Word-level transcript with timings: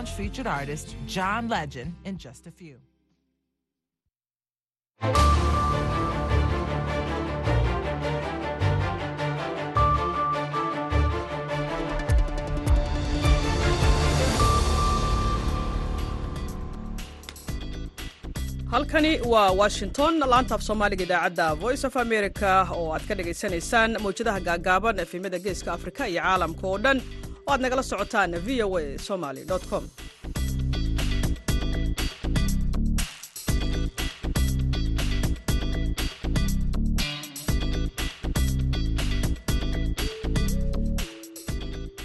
Lounge 0.00 0.12
featured 0.12 0.46
artist 0.46 0.96
John 1.06 1.46
Legend 1.48 1.94
in 2.06 2.16
just 2.16 2.46
a 2.46 2.50
few. 2.50 2.78
halkani 18.70 19.20
waa 19.32 19.50
washington 19.60 20.14
laanta 20.32 20.54
af 20.54 20.62
soomaaliga 20.62 21.04
idaacadda 21.04 21.46
voice 21.62 21.82
of 21.88 21.94
america 22.04 22.50
oo 22.78 22.86
aad 22.94 23.04
ka 23.08 23.14
dhagaysanaysaan 23.18 23.90
mawjadaha 24.04 24.40
gaagaaban 24.48 24.98
efemyada 25.04 25.38
geeska 25.46 25.70
afrika 25.76 26.02
iyo 26.12 26.20
caalamka 26.22 26.64
oo 26.70 26.78
dhan 26.84 26.98
oo 27.46 27.52
aad 27.52 27.60
nagala 27.64 27.82
socotaan 27.90 28.32
v 28.46 28.62
o 28.66 28.68
a 28.80 28.98
somaly 29.06 29.42
com. 29.70 29.84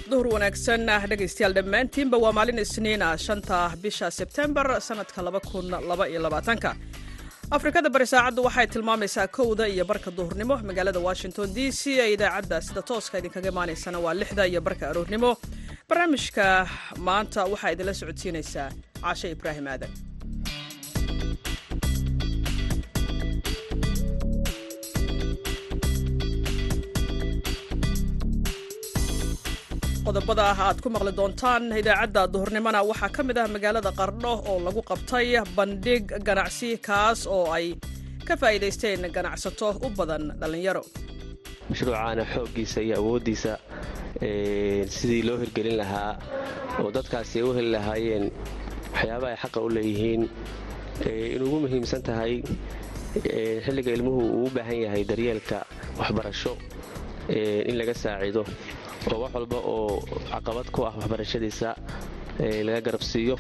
Duhur 0.10 0.28
wanaagsan 0.34 0.86
dhegaystayaal 1.12 1.54
dhammaantiinba 1.58 2.18
waa 2.24 2.32
maalin 2.38 2.60
isniina 2.66 3.08
shanta 3.26 3.58
bisha 3.84 4.08
sebtembar 4.18 4.68
sanadka 4.88 5.20
labakuniyoabaatanka 5.28 6.70
afrikada 7.52 7.90
bari 7.94 8.06
saacaddu 8.08 8.42
waxay 8.48 8.68
tilmaamaysaa 8.68 9.28
kowda 9.28 9.68
iyo 9.68 9.86
barka 9.86 10.12
duhurnimo. 10.12 10.56
Magaalada 10.70 11.00
washington 11.00 11.54
d 11.54 11.72
c 11.72 11.82
ee 12.00 12.14
idaacadda 12.14 12.62
sida 12.62 12.82
tooska 12.82 13.18
idinkaga 13.20 13.50
imaanaysana 13.54 14.00
waa 14.00 14.14
lixda 14.14 14.48
iyo 14.48 14.62
barka 14.62 14.90
aroornimo 14.90 15.38
barnaamijka 15.90 16.46
maanta 17.08 17.46
waxaa 17.46 17.72
idinla 17.76 17.94
socodsiinaysaa 17.94 18.70
caashe 19.02 19.28
ibraahim 19.36 19.68
aadan 19.68 19.90
qodobada 30.06 30.44
ah 30.52 30.60
aad 30.68 30.78
ku 30.84 30.90
maqli 30.96 31.12
doontaan 31.20 31.64
idaacadda 31.82 32.22
duhurnimona 32.34 32.80
waxaa 32.90 33.10
ka 33.16 33.22
mid 33.28 33.38
ah 33.44 33.48
magaalada 33.56 33.92
qardho 34.00 34.32
oo 34.52 34.58
lagu 34.68 34.82
qabtay 34.90 35.28
bandhig 35.58 36.04
ganacsi 36.28 36.70
kaas 36.88 37.20
oo 37.36 37.46
ay 37.58 37.66
ka 38.28 38.34
faa'iidaysteen 38.42 39.02
ganacsato 39.18 39.68
u 39.86 39.90
badan 40.00 40.24
dhallinyaro 40.42 40.84
mashruucaana 41.70 42.24
xooggiisa 42.34 42.80
iyo 42.86 42.96
awooddiisa 43.02 43.52
sidii 44.98 45.24
loo 45.28 45.38
hirgelin 45.42 45.78
lahaa 45.82 46.12
oo 46.82 46.90
dadkaasi 46.98 47.36
ay 47.42 47.46
u 47.50 47.54
heli 47.58 47.72
lahaayeen 47.78 48.26
waxyaabaha 48.94 49.32
ay 49.34 49.38
xaqa 49.44 49.60
u 49.66 49.70
leeyihiin 49.78 50.24
inuugu 51.36 51.58
muhiimsan 51.66 52.02
tahay 52.08 52.34
xilliga 53.66 53.92
ilmuhu 53.98 54.22
uu 54.38 54.46
u 54.48 54.50
baahan 54.56 54.80
yahay 54.86 55.04
daryeelka 55.12 55.58
waxbarasho 56.00 56.54
in 57.70 57.76
laga 57.80 57.94
saacido 58.04 58.42
oo 59.14 59.20
wax 59.24 59.34
walba 59.38 59.58
oo 59.74 60.02
caqabad 60.32 60.68
ku 60.76 60.80
ah 60.88 60.94
waxbarashadiisa 61.00 61.70
laga 62.68 62.82
garabsiiyo 62.88 63.36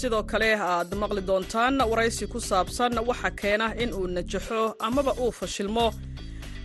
sidoo 0.00 0.22
kale 0.30 0.48
aad 0.72 0.90
maqli 1.02 1.22
doontaan 1.30 1.74
waraysi 1.90 2.24
ku 2.32 2.38
saabsan 2.50 2.92
waxa 3.08 3.30
keena 3.40 3.66
in 3.82 3.90
uu 3.98 4.06
najaxo 4.16 4.60
amaba 4.86 5.12
uu 5.22 5.32
fashilmo. 5.38 5.86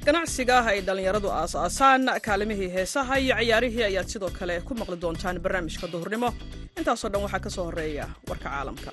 Ganacsiga 0.05 0.57
ay 0.71 0.79
dhallinyaradu 0.87 1.29
aas-aasaan 1.39 2.03
kaalimihii 2.25 2.69
heesaha 2.75 3.15
iyo 3.23 3.35
ciyaarihii 3.39 3.83
ayaad 3.89 4.07
sidoo 4.13 4.31
kale 4.39 4.55
ku 4.67 4.73
maqli 4.79 4.97
doontaan 5.03 5.37
barnaamijka 5.43 5.85
duhurnimo. 5.93 6.29
Intaasoo 6.79 7.09
dhan 7.13 7.21
waxaa 7.25 7.39
ka 7.45 7.49
soo 7.55 7.65
horreeya 7.67 8.05
warka 8.29 8.47
caalamka 8.49 8.91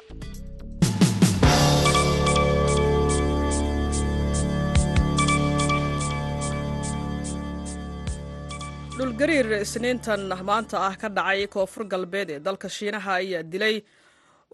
dhulgariir 8.99 9.47
isniintan 9.65 10.23
maanta 10.49 10.77
ah 10.89 10.95
ka 11.01 11.09
dhacay 11.17 11.47
koonfur 11.55 11.85
galbeed 11.93 12.31
ee 12.35 12.39
dalka 12.47 12.69
shiinaha 12.77 13.13
ayaa 13.23 13.43
dilay 13.53 13.77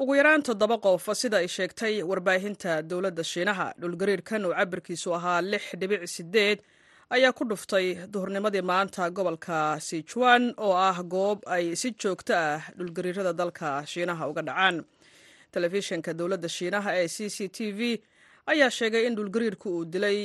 ugu 0.01 0.13
yaraan 0.19 0.43
toddoba 0.49 0.77
qof 0.87 1.05
sida 1.21 1.37
ay 1.43 1.49
sheegtay 1.57 1.95
warbaahinta 2.11 2.73
dowladda 2.91 3.25
shiinaha. 3.33 3.67
Dhulgariirkan 3.83 4.45
oo 4.49 4.53
cabirkiisu 4.59 5.09
ahaa 5.19 5.41
lix 5.53 5.65
dhibic 5.81 6.03
sideed 6.15 6.59
ayaa 7.17 7.33
ku 7.39 7.43
dhuftay 7.51 7.87
duhurnimadii 8.13 8.65
maanta 8.71 9.11
gobolka 9.17 9.59
sijuan 9.89 10.43
oo 10.67 10.75
ah 10.89 10.99
goob 11.15 11.39
ay 11.57 11.65
si 11.81 11.89
joogto 12.01 12.35
ah 12.47 12.61
dhulgariirada 12.79 13.33
dalka 13.41 13.69
shiinaha 13.93 14.29
uga 14.31 14.43
dhacaan. 14.49 14.77
Telefishinka 15.53 16.11
dowladda 16.19 16.49
shiinaha 16.57 16.91
ee 17.01 17.09
c 17.15 17.17
c 17.37 17.49
t 17.57 17.59
v 17.79 17.81
ayaa 18.53 18.71
sheegay 18.79 19.07
in 19.09 19.15
dhulgariirku 19.19 19.69
uu 19.77 19.85
dilay 19.93 20.19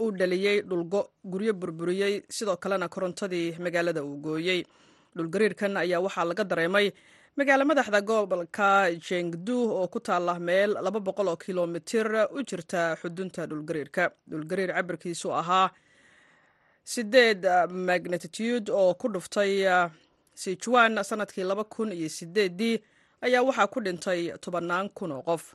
uu 0.00 0.10
dhaliyey 0.18 0.60
dhulgo 0.62 1.00
guryo 1.24 1.52
burburiyey 1.52 2.22
sidoo 2.36 2.56
kalena 2.56 2.88
korontadii 2.88 3.56
magaalada 3.64 4.04
uu 4.04 4.16
gooyey 4.16 4.60
dhulgariirkan 5.16 5.76
ayaa 5.76 6.00
waxaa 6.06 6.24
laga 6.30 6.44
dareemay 6.44 6.86
magaalo 7.36 7.64
madaxda 7.64 8.00
gobolka 8.00 8.68
jengdu 9.08 9.58
oo 9.78 9.86
ku 9.88 10.00
taala 10.00 10.38
meel 10.40 10.70
laba 10.84 11.00
boqol 11.00 11.28
oo 11.28 11.36
kilomitir 11.36 12.06
u 12.36 12.42
jirta 12.48 12.96
xudunta 13.00 13.46
dhulgariirka 13.50 14.10
dhulgariir 14.30 14.70
cabirkiisu 14.74 15.28
ahaa 15.40 15.70
sideed 16.84 17.46
magnatitude 17.70 18.72
oo 18.72 18.94
ku 18.94 19.08
dhuftay 19.08 19.52
sijuan 20.34 21.02
sannadkii 21.04 21.44
laba 21.44 21.64
kun 21.64 21.92
iyo 21.92 22.08
sideedii 22.08 22.76
ayaa 23.20 23.42
waxaa 23.42 23.66
ku 23.66 23.80
dhintay 23.80 24.20
tobannaan 24.42 24.88
kun 24.90 25.12
oo 25.12 25.22
qof 25.22 25.54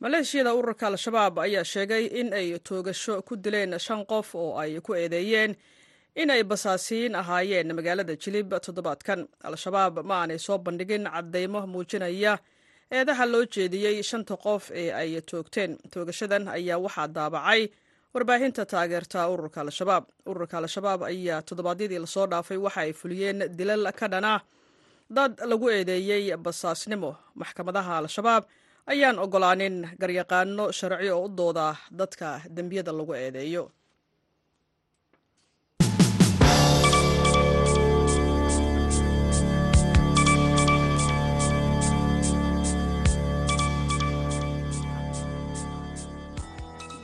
maleeshiyada 0.00 0.54
ururka 0.54 0.86
al-shabaab 0.88 1.38
ayaa 1.44 1.64
sheegay 1.64 2.04
in 2.20 2.32
ay 2.32 2.58
toogasho 2.58 3.22
ku 3.22 3.36
dileen 3.36 3.78
shan 3.78 4.04
qof 4.06 4.34
oo 4.34 4.56
ay 4.58 4.80
ku 4.80 4.94
eedeeyeen 4.94 5.56
in 6.16 6.30
ay 6.30 6.42
basaasiin 6.42 7.14
ahaayeen 7.14 7.74
magaalada 7.76 8.16
jilib 8.16 8.48
toddobaadkan. 8.64 9.28
Al-shabaab 9.44 10.00
ma 10.04 10.22
aanay 10.24 10.38
soo 10.38 10.58
bandhigin 10.58 11.04
caddaymo 11.04 11.66
muujinaya 11.66 12.38
eedaha 12.90 13.26
loo 13.32 13.44
jeediyey 13.44 14.02
shanta 14.02 14.36
qof 14.36 14.70
ee 14.72 14.88
ay 14.92 15.20
toogteen. 15.20 15.76
Toogashadan 15.92 16.48
ayaa 16.48 16.78
waxaa 16.80 17.08
daabacay 17.16 17.68
warbaahinta 18.14 18.64
taageerta 18.66 19.28
ururka 19.28 19.60
al-shabaab. 19.60 20.04
Ururka 20.26 20.58
al-shabaab 20.58 21.02
ayaa 21.12 21.42
toddobaadyadii 21.42 21.98
la 22.00 22.06
soo 22.06 22.26
dhaafay 22.26 22.56
waxa 22.56 22.80
ay 22.88 22.92
fuliyeen 22.92 23.38
dilal 23.58 23.92
ka 23.92 24.08
dhana 24.08 24.40
dad 25.10 25.36
lagu 25.44 25.68
eedeeyey 25.70 26.32
basaasnimo. 26.36 27.16
Maxkamadaha 27.36 27.98
al-shabaab 28.00 28.44
ayaan 28.86 29.18
ogolaanin 29.24 29.76
garyaqaano 30.00 30.64
sharci 30.78 31.08
oo 31.14 31.24
u 31.26 31.36
dooda 31.38 31.66
dadka 31.98 32.28
dembiyada 32.56 32.92
lagu 32.98 33.12
eedeeyo. 33.22 33.64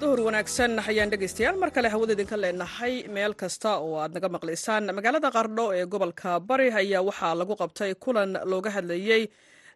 Duhur 0.00 0.20
wanaagsan 0.28 0.76
ayaan 0.90 1.10
dhegaystayaal 1.12 1.56
mar 1.62 1.70
kale 1.76 1.88
hawada 1.88 2.12
idinka 2.16 2.36
leenahay 2.42 2.94
meel 3.14 3.32
kasta 3.42 3.70
oo 3.84 3.94
aad 4.02 4.12
naga 4.16 4.28
maqlaysaan 4.36 4.84
magaalada 4.98 5.28
qardho 5.36 5.64
ee 5.78 5.84
gobolka 5.92 6.30
bari 6.48 6.68
ayaa 6.80 7.02
waxaa 7.08 7.34
lagu 7.40 7.54
qabtay 7.62 7.90
kulan 8.04 8.30
looga 8.50 8.70
hadlayey 8.76 9.22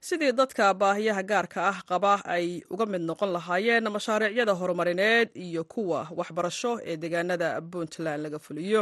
sidii 0.09 0.33
dadka 0.41 0.67
baahiyaha 0.81 1.23
gaarka 1.31 1.61
ah 1.71 1.79
qaba 1.91 2.13
ay 2.35 2.47
uga 2.73 2.87
mid 2.93 3.03
noqon 3.11 3.31
lahaayeen 3.37 3.85
mashaariicyada 3.97 4.55
horumarineed 4.61 5.29
iyo 5.47 5.63
kuwa 5.73 6.01
waxbarasho 6.19 6.73
ee 6.91 6.97
deegaanada 7.03 7.49
puntland 7.73 8.21
laga 8.25 8.39
fuliyo. 8.47 8.81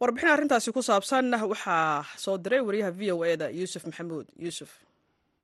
Warbixin 0.00 0.30
arrintaasi 0.34 0.70
ku 0.76 0.80
saabsan 0.88 1.26
waxaa 1.52 2.04
soo 2.24 2.36
diray 2.38 2.60
wariyaha 2.68 2.90
v 2.98 3.12
o 3.12 3.24
eda 3.32 3.46
yuusuf 3.50 3.82
maxamuud. 3.88 4.26
Yuusuf. 4.44 4.70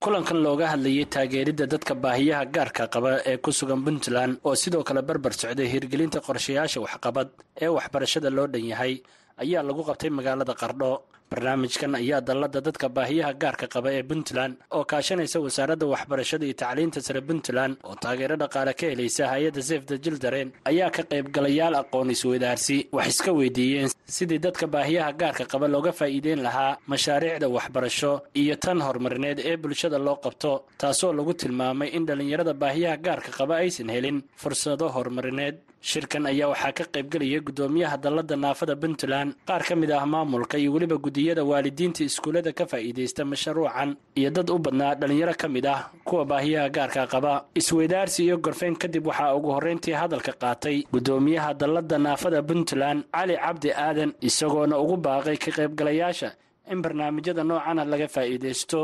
Kulankan 0.05 0.39
looga 0.47 0.67
hadlayay 0.73 1.07
taageeridda 1.15 1.67
dadka 1.73 1.95
baahiyaha 2.05 2.45
gaarka 2.55 2.85
qaba 2.95 3.11
ee 3.31 3.37
ku 3.45 3.51
sugan 3.59 3.81
puntland 3.87 4.39
oo 4.47 4.55
sidoo 4.63 4.85
kale 4.89 5.03
barbar 5.03 5.33
socday 5.43 5.67
hirgelinta 5.75 6.19
qorshayaasha 6.27 6.79
waxqabad 6.87 7.29
ee 7.65 7.67
waxbarashada 7.77 8.31
loo 8.37 8.47
dhan 8.53 8.65
yahay 8.73 8.95
ayaa 9.43 9.63
lagu 9.69 9.83
qabtay 9.89 10.11
magaalada 10.19 10.55
qardho 10.63 10.91
barnaamijkan 11.35 11.95
ayaa 11.99 12.21
dallada 12.29 12.61
dadka 12.67 12.87
baahiyaha 12.97 13.33
gaarka 13.43 13.67
qaba 13.75 13.89
ee 13.99 14.03
puntland 14.11 14.55
oo 14.77 14.85
kaashanaysa 14.93 15.39
wasaaradda 15.47 15.87
waxbarashada 15.95 16.45
iyo 16.47 16.55
tacliinta 16.63 17.01
sare 17.07 17.21
puntland 17.29 17.75
oo 17.89 17.95
taageero 18.03 18.37
dhaqaale 18.43 18.73
ka 18.81 18.87
helaysa 18.93 19.25
hay'adda 19.33 19.63
sefda 19.71 19.95
jildaren 20.05 20.49
ayaa 20.71 20.91
ka 20.97 21.03
qaybgalayaal 21.13 21.75
aqoon 21.83 22.11
isweydaarsi. 22.15 22.77
Wax 22.97 23.07
iska 23.13 23.31
weydiiyeen 23.39 23.91
sidii 24.17 24.39
dadka 24.47 24.67
baahiyaha 24.75 25.11
gaarka 25.21 25.45
qaba 25.53 25.67
looga 25.75 25.93
faa'iideyn 26.01 26.41
lahaa 26.47 26.79
mashaariicda 26.93 27.49
waxbarasho 27.57 28.13
iyo 28.43 28.55
tan 28.65 28.79
horumarineed 28.87 29.39
ee 29.51 29.57
bulshada 29.57 29.99
loo 30.07 30.17
qabto 30.25 30.53
taasoo 30.81 31.13
lagu 31.19 31.35
tilmaamay 31.35 31.89
in 31.97 32.07
dhallinyarada 32.09 32.55
baahiyaha 32.63 32.97
gaarka 33.07 33.31
qaba 33.39 33.55
aysan 33.63 33.89
helin 33.97 34.19
fursado 34.43 34.87
horumarineed 34.97 35.57
shirkan 35.91 36.25
ayaa 36.31 36.49
waxaa 36.53 36.73
ka 36.79 36.85
qaybgelaya 36.95 37.39
guddoomiyaha 37.47 37.97
dallada 38.05 38.37
naafada 38.45 38.75
puntland 38.83 39.31
qaar 39.49 39.63
ka 39.69 39.75
mid 39.81 39.91
ah 39.97 40.05
maamulka 40.13 40.57
iyo 40.63 40.71
weliba 40.75 40.97
guddiyada 41.07 41.43
waalidiinta 41.51 42.01
iskuullada 42.09 42.53
ka 42.59 42.65
faa'iidaysta 42.73 43.23
mashruucan 43.33 43.91
iyo 44.21 44.31
dad 44.37 44.49
u 44.51 44.59
badnaa 44.65 44.95
dhallinyaro 45.01 45.35
ka 45.43 45.49
mid 45.57 45.67
ah 45.75 45.81
kuwa 46.09 46.25
baahiyaha 46.31 46.69
gaarka 46.77 47.03
qaba. 47.13 47.33
Isweydaarsi 47.61 48.21
iyo 48.27 48.37
gorfeyn 48.45 48.77
kadib 48.83 49.07
waxaa 49.11 49.35
ugu 49.37 49.51
horreyntii 49.57 49.93
hadalka 50.03 50.33
qaatay 50.43 50.77
guddoomiyaha 50.95 51.51
dallada 51.61 51.99
naafada 52.07 52.41
puntland 52.49 53.05
cali 53.15 53.37
cabdi 53.45 53.71
aadan 53.87 54.11
isagoona 54.29 54.79
ugu 54.85 54.97
baaqay 55.07 55.37
ka 55.45 55.51
qaybgalayaasha 55.59 56.31
in 56.73 56.81
barnaamijyada 56.85 57.43
noocana 57.45 57.83
laga 57.93 58.09
faa'iidaysto 58.15 58.81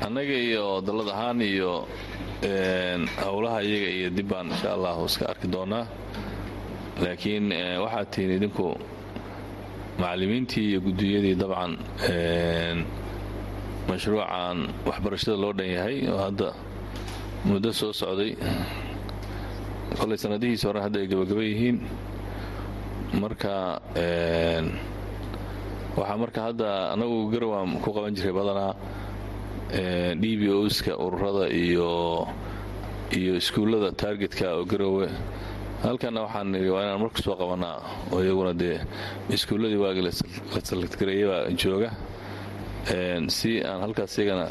annaga 0.00 0.32
iyo 0.46 0.80
dallad 0.80 1.08
ahaan 1.12 1.40
iyo 1.42 1.84
howlaha 3.24 3.60
iyaga 3.62 3.88
iyo 3.98 4.08
dib 4.16 4.28
baan 4.30 4.48
insha 4.52 4.72
allahu 4.76 5.04
iska 5.06 5.24
arki 5.32 5.46
doonaa. 5.48 5.86
Laakiin 7.00 7.52
waxaad 7.82 8.06
tihiin 8.12 8.32
idinku 8.40 8.66
macallimiintii 10.00 10.64
iyo 10.72 10.78
guddiyadii 10.86 11.36
dabcan 11.40 11.72
mashruucan 13.88 14.58
waxbarashada 14.88 15.36
loo 15.42 15.52
dhan 15.52 15.68
yahay 15.76 15.96
oo 16.08 16.18
hadda 16.24 16.48
muddo 17.44 17.70
soo 17.72 17.92
socday. 17.92 18.32
Kolay 19.98 20.16
sanadihiisi 20.16 20.64
hore 20.66 20.80
hadda 20.80 20.98
ay 21.02 21.06
gabagaba 21.12 21.42
yihiin. 21.44 21.76
Marka 23.20 23.80
waxaa 25.98 26.16
marka 26.22 26.40
hadda 26.52 26.68
annagu 26.96 27.28
garawaan 27.32 27.80
ku 27.84 27.90
qaban 27.92 28.14
jiray 28.16 28.32
badanaa 28.32 28.72
d 29.70 30.24
b 30.40 30.42
oska 30.50 30.92
ururada 30.98 31.46
iyo 31.48 32.26
iyo 33.18 33.32
iskuullada 33.40 33.92
taargetka 33.92 34.46
oo 34.56 34.64
garowe. 34.64 35.08
Halkanna 35.82 36.20
waxaan 36.26 36.52
nidhi 36.52 36.68
waa 36.74 36.82
inaan 36.84 37.00
marka 37.00 37.22
soo 37.22 37.36
qabanaa 37.40 37.78
oo 38.12 38.20
iyaguna 38.24 38.52
dee 38.54 38.78
iskuulladii 39.30 39.80
waagii 39.84 40.04
la 40.06 40.12
salagtgareeyabaa 40.68 41.50
jooga. 41.60 41.90
Si 43.28 43.62
aan 43.64 43.80
halkaas 43.84 44.18
iyagana 44.18 44.46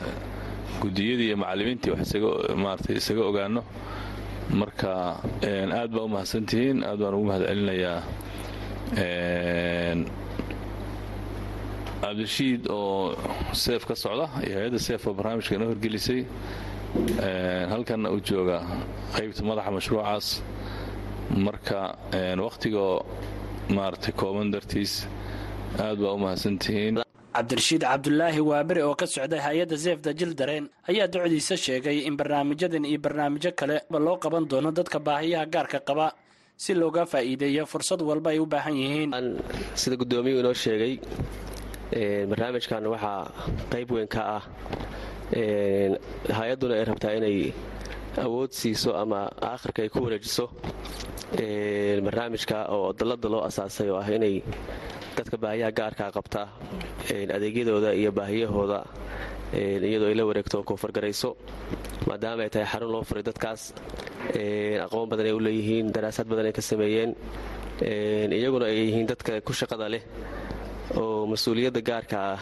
guddiyadii 0.81 1.27
iyo 1.29 1.37
macallimiintii 1.37 1.91
wax 1.91 2.09
maarata 2.55 2.93
isaga 2.93 3.21
ogaano 3.29 3.61
marka 4.61 5.19
aad 5.79 5.91
baa 5.95 6.05
u 6.07 6.09
mahadsantihiin 6.15 6.83
aad 6.83 6.99
baan 6.99 7.13
ugu 7.15 7.25
mahad 7.29 7.43
celinayaa 7.49 7.99
cabdirashiid 12.01 12.67
oo 12.71 13.15
seef 13.53 13.85
ka 13.89 13.95
socda 13.95 14.25
iyo 14.45 14.55
hay'adda 14.59 14.79
seef 14.79 15.01
oo 15.07 15.13
barnaamijka 15.13 15.55
inoo 15.55 15.69
horgelisay 15.73 16.21
halkanna 17.71 18.09
uu 18.13 18.21
jooga 18.29 18.57
qaybta 19.15 19.41
madaxa 19.49 19.71
mashruucaas. 19.77 20.27
Marka 21.45 21.79
wakhtigoo 22.45 23.05
maaragtay 23.75 24.13
kooban 24.19 24.49
dartiis 24.53 25.05
aad 25.77 25.97
baa 26.01 26.13
u 26.15 26.19
mahadsantihiin. 26.23 26.95
Cabdirashiid 27.35 27.83
cabdulaahi 27.85 28.41
waaberi 28.49 28.81
oo 28.81 28.95
ka 28.95 29.05
socday 29.05 29.39
hay'adda 29.47 29.77
seefda 29.77 30.13
jildareen 30.19 30.65
ayaa 30.89 31.07
docdiisa 31.07 31.55
sheegay 31.57 31.97
in 32.07 32.17
barnaamijyadan 32.17 32.85
iyo 32.85 32.99
barnaamijyo 33.05 33.51
kale 33.59 33.77
loo 33.91 34.17
qaban 34.17 34.47
doono 34.49 34.71
dadka 34.71 34.99
baahiyaha 34.99 35.45
gaarka 35.45 35.79
qaba 35.79 36.07
si 36.57 36.73
looga 36.73 37.05
faa'iideeyo 37.05 37.65
fursad 37.71 38.01
walba 38.01 38.29
ay 38.33 38.39
u 38.39 38.45
baahan 38.45 38.75
yihiin. 38.75 39.11
Sida 39.75 39.95
guddoomiyuu 39.95 40.39
inoo 40.41 40.53
sheegay 40.53 40.97
barnaamijkan 41.93 42.85
waxaa 42.85 43.31
qayb 43.71 43.89
weyn 43.91 44.07
ka 44.07 44.21
ah 44.37 44.43
hay'adduna 46.37 46.73
ay 46.77 46.85
rabtaa 46.85 47.13
inay 47.17 47.53
awood 48.17 48.51
siiso 48.53 48.93
ama 48.95 49.29
aakhirka 49.41 49.81
ay 49.81 49.89
ku 49.89 49.99
wareejiso 50.05 50.45
barnaamijka 52.05 52.69
oo 52.75 52.93
dallada 52.93 53.27
loo 53.29 53.41
asaasay 53.49 53.89
oo 53.89 53.97
ah 53.97 54.07
inay 54.09 54.43
dadka 55.17 55.37
baahiyaha 55.37 55.71
gaarkaa 55.79 56.11
qabta 56.17 56.41
adeegyadooda 57.09 57.93
iyo 57.97 58.11
baahiyahooda 58.11 58.79
iyadoo 59.89 60.09
ay 60.13 60.15
la 60.15 60.23
wareegto 60.29 60.57
oo 60.61 60.63
koonfargarayso 60.69 61.37
maadaama 62.07 62.43
ay 62.45 62.49
tahay 62.53 62.67
xarun 62.69 62.91
loo 62.93 63.03
furay 63.03 63.23
dadkaas 63.25 63.73
aqoon 64.85 65.09
badan 65.09 65.25
ay 65.25 65.33
u 65.33 65.39
leeyihiin 65.41 65.89
daraasad 65.95 66.27
badan 66.29 66.45
ay 66.49 66.53
ka 66.53 66.61
sameeyeen 66.61 67.11
iyaguna 68.37 68.65
ay 68.69 68.77
yihiin 68.85 69.07
dadka 69.09 69.41
ku 69.41 69.53
shaqada 69.53 69.89
leh 69.89 70.03
oo 70.97 71.25
mas'uuliyadda 71.31 71.81
gaarka 71.81 72.17
ah 72.33 72.39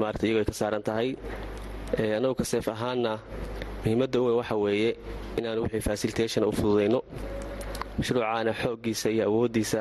maarata 0.00 0.26
iyagoo 0.26 0.42
ay 0.42 0.48
ka 0.50 0.54
saaran 0.60 0.82
tahay. 0.82 1.08
Annagu 2.16 2.34
ka 2.40 2.44
seef 2.44 2.66
ahaanna 2.68 3.12
muhiimadda 3.82 4.16
u 4.20 4.24
weyn 4.26 4.36
waxa 4.40 4.56
weeye 4.56 4.90
inaanu 5.38 5.62
wixii 5.64 5.80
fasilitashon 5.88 6.44
u 6.48 6.52
fududayno 6.52 7.00
mashruucaana 7.98 8.52
xooggiisa 8.62 9.08
iyo 9.14 9.24
awooddiisa 9.30 9.80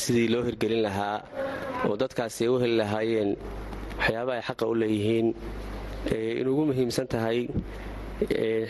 sidii 0.00 0.28
loo 0.32 0.42
hirgelin 0.48 0.82
lahaa 0.86 1.18
oo 1.88 1.96
dadkaasi 1.96 2.44
ay 2.44 2.50
u 2.50 2.58
heli 2.62 2.76
lahaayeen 2.82 3.30
waxyaabaha 3.98 4.36
ay 4.38 4.44
xaqa 4.48 4.64
u 4.66 4.74
leeyihiin. 4.74 5.28
Inuugu 6.40 6.62
muhiimsan 6.70 7.06
tahay 7.08 7.48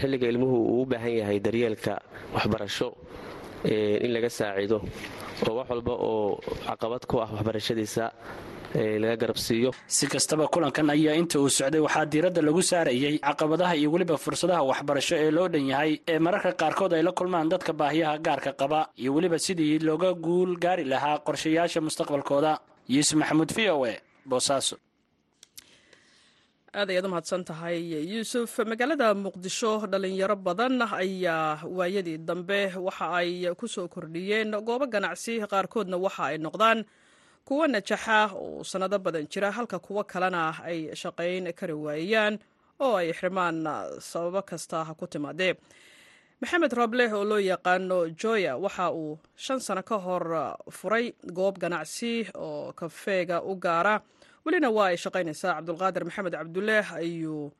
xilliga 0.00 0.26
ilmuhu 0.32 0.56
uu 0.72 0.82
u 0.82 0.86
baahan 0.86 1.14
yahay 1.20 1.38
daryeelka 1.40 1.94
waxbarasho 2.34 2.88
in 4.04 4.10
laga 4.14 4.30
saacido 4.30 4.78
oo 5.48 5.54
wax 5.58 5.68
walba 5.70 5.92
oo 6.08 6.40
caqabad 6.66 7.02
ku 7.10 7.14
ah 7.24 7.28
waxbarashadiisa 7.34 8.04
laga 9.02 9.16
garabsiiyo. 9.16 9.70
Si 9.86 10.06
kastaba 10.06 10.48
kulankan 10.52 10.90
ayaa 10.90 11.14
inta 11.20 11.38
uu 11.40 11.48
socday 11.48 11.80
waxaa 11.86 12.04
diiradda 12.12 12.42
lagu 12.42 12.62
saarayey 12.62 13.18
caqabadaha 13.18 13.74
iyo 13.80 13.88
weliba 13.94 14.16
fursadaha 14.24 14.62
waxbarasho 14.70 15.14
ee 15.24 15.30
loo 15.36 15.48
dhan 15.48 15.66
yahay 15.72 15.92
ee 16.12 16.18
mararka 16.18 16.52
qaarkood 16.60 16.92
ay 16.98 17.02
la 17.02 17.12
kulmaan 17.18 17.48
dadka 17.52 17.72
baahiyaha 17.80 18.18
gaarka 18.26 18.52
qaba 18.60 18.80
iyo 19.00 19.10
weliba 19.16 19.38
sidii 19.46 19.78
looga 19.88 20.10
guul 20.24 20.52
gaari 20.64 20.84
lahaa 20.84 21.18
qorshayaasha 21.26 21.80
mustaqbalkooda. 21.86 22.52
Yuusuf 22.94 23.16
maxamuud 23.20 23.50
v 23.56 23.70
o 23.70 23.86
e 23.86 23.94
boosaaso 24.30 24.76
aad 26.78 26.90
ayaad 26.90 27.06
u 27.06 27.08
mahadsan 27.12 27.42
tahay. 27.48 27.78
Yuusuf 28.12 28.50
magaalada 28.70 29.08
muqdisho 29.24 29.72
dhalinyaro 29.92 30.36
badan 30.46 30.74
ayaa 30.82 31.64
waayadii 31.76 32.18
dambe 32.28 32.60
waxa 32.86 33.06
ay 33.20 33.30
ku 33.58 33.66
soo 33.74 33.88
kordhiyeen 33.94 34.50
goobo 34.66 34.86
ganacsi 34.94 35.34
qaarkoodna 35.52 35.96
waxa 36.06 36.22
ay 36.30 36.36
noqdaan 36.38 36.78
kuwo 37.48 37.64
najaxa 37.66 38.18
oo 38.36 38.64
sannado 38.70 38.98
badan 38.98 39.24
jira 39.32 39.50
halka 39.56 39.78
kuwo 39.86 40.02
kalena 40.04 40.42
ay 40.68 40.78
shaqayn 41.00 41.44
kari 41.58 41.72
waayaan 41.84 42.34
oo 42.84 42.94
ay 43.00 43.08
xirmaan 43.18 43.56
sababo 44.00 44.42
kasta 44.42 44.84
ha 44.84 44.92
ku 44.94 45.06
timaadee. 45.06 45.54
Maxamed 46.40 46.72
roobleh 46.76 47.10
oo 47.16 47.24
loo 47.24 47.40
yaqaano 47.40 47.98
joya 48.20 48.52
waxa 48.64 48.92
uu 48.92 49.16
shan 49.44 49.60
sano 49.60 49.82
ka 49.82 49.96
hor 49.96 50.24
furay 50.68 51.14
goob 51.36 51.56
ganacsi 51.58 52.28
oo 52.36 52.72
kafeega 52.76 53.40
u 53.40 53.56
gaara 53.56 53.94
welina 54.46 54.70
waa 54.76 54.88
ay 54.92 54.96
shaqaynaysaa 55.04 55.52
cabdulqaadir 55.58 56.04
maxamed 56.08 56.32
cabduleeh 56.38 56.86
ayuu 57.02 57.50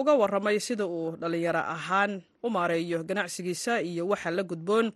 uga 0.00 0.12
waramay 0.20 0.58
sida 0.66 0.86
uu 0.86 1.16
dhallinyaro 1.20 1.62
ahaan 1.76 2.12
u 2.42 2.48
maareeyo 2.56 2.98
ganacsigiisa 3.10 3.80
iyo 3.90 4.04
waxa 4.12 4.30
la 4.30 4.42
gudboon 4.42 4.86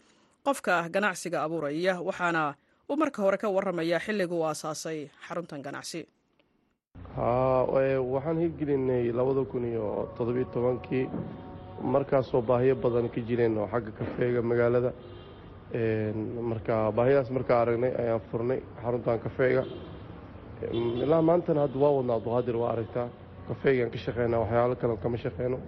qofka 0.47 0.75
ganacsiga 0.95 1.39
abuuraya 1.47 1.95
waxaana 2.09 2.43
uu 2.91 2.97
marka 3.03 3.23
hore 3.23 3.39
ka 3.43 3.49
waramayaa 3.57 4.01
xilliga 4.07 4.35
uu 4.35 4.45
aasaasay 4.51 4.99
xaruntan 5.29 5.63
ganacsi. 5.67 6.01
Waxaan 8.15 8.39
hirgelinay 8.43 9.13
labada 9.19 9.45
kun 9.51 9.65
iyo 9.65 10.09
toddobiyo 10.17 10.45
tobankii. 10.55 11.07
Markaasoo 11.95 12.43
baahiyo 12.43 12.75
badan 12.77 13.09
ka 13.15 13.21
jireen 13.21 13.59
oo 13.59 13.69
xagga 13.73 13.91
kafeega 13.99 14.41
magaalada 14.43 14.91
marka 16.51 16.75
baahidaas 16.97 17.31
markaa 17.37 17.59
aragnay 17.63 17.93
ayaan 18.03 18.21
furnay 18.31 18.61
xaruntan 18.83 19.19
kafeega 19.25 19.63
ilaa 21.05 21.23
maantana 21.29 21.61
hadda 21.65 21.79
waa 21.85 21.93
wadnaa 21.99 22.17
abduqaadir 22.19 22.57
waa 22.63 22.71
aragtaa 22.75 23.09
kafeegaan 23.49 23.91
ka 23.95 23.99
shaqeynaa 24.05 24.41
waxyaalo 24.43 24.75
kale 24.81 24.95
kama 25.05 25.17
shaqeyno. 25.25 25.59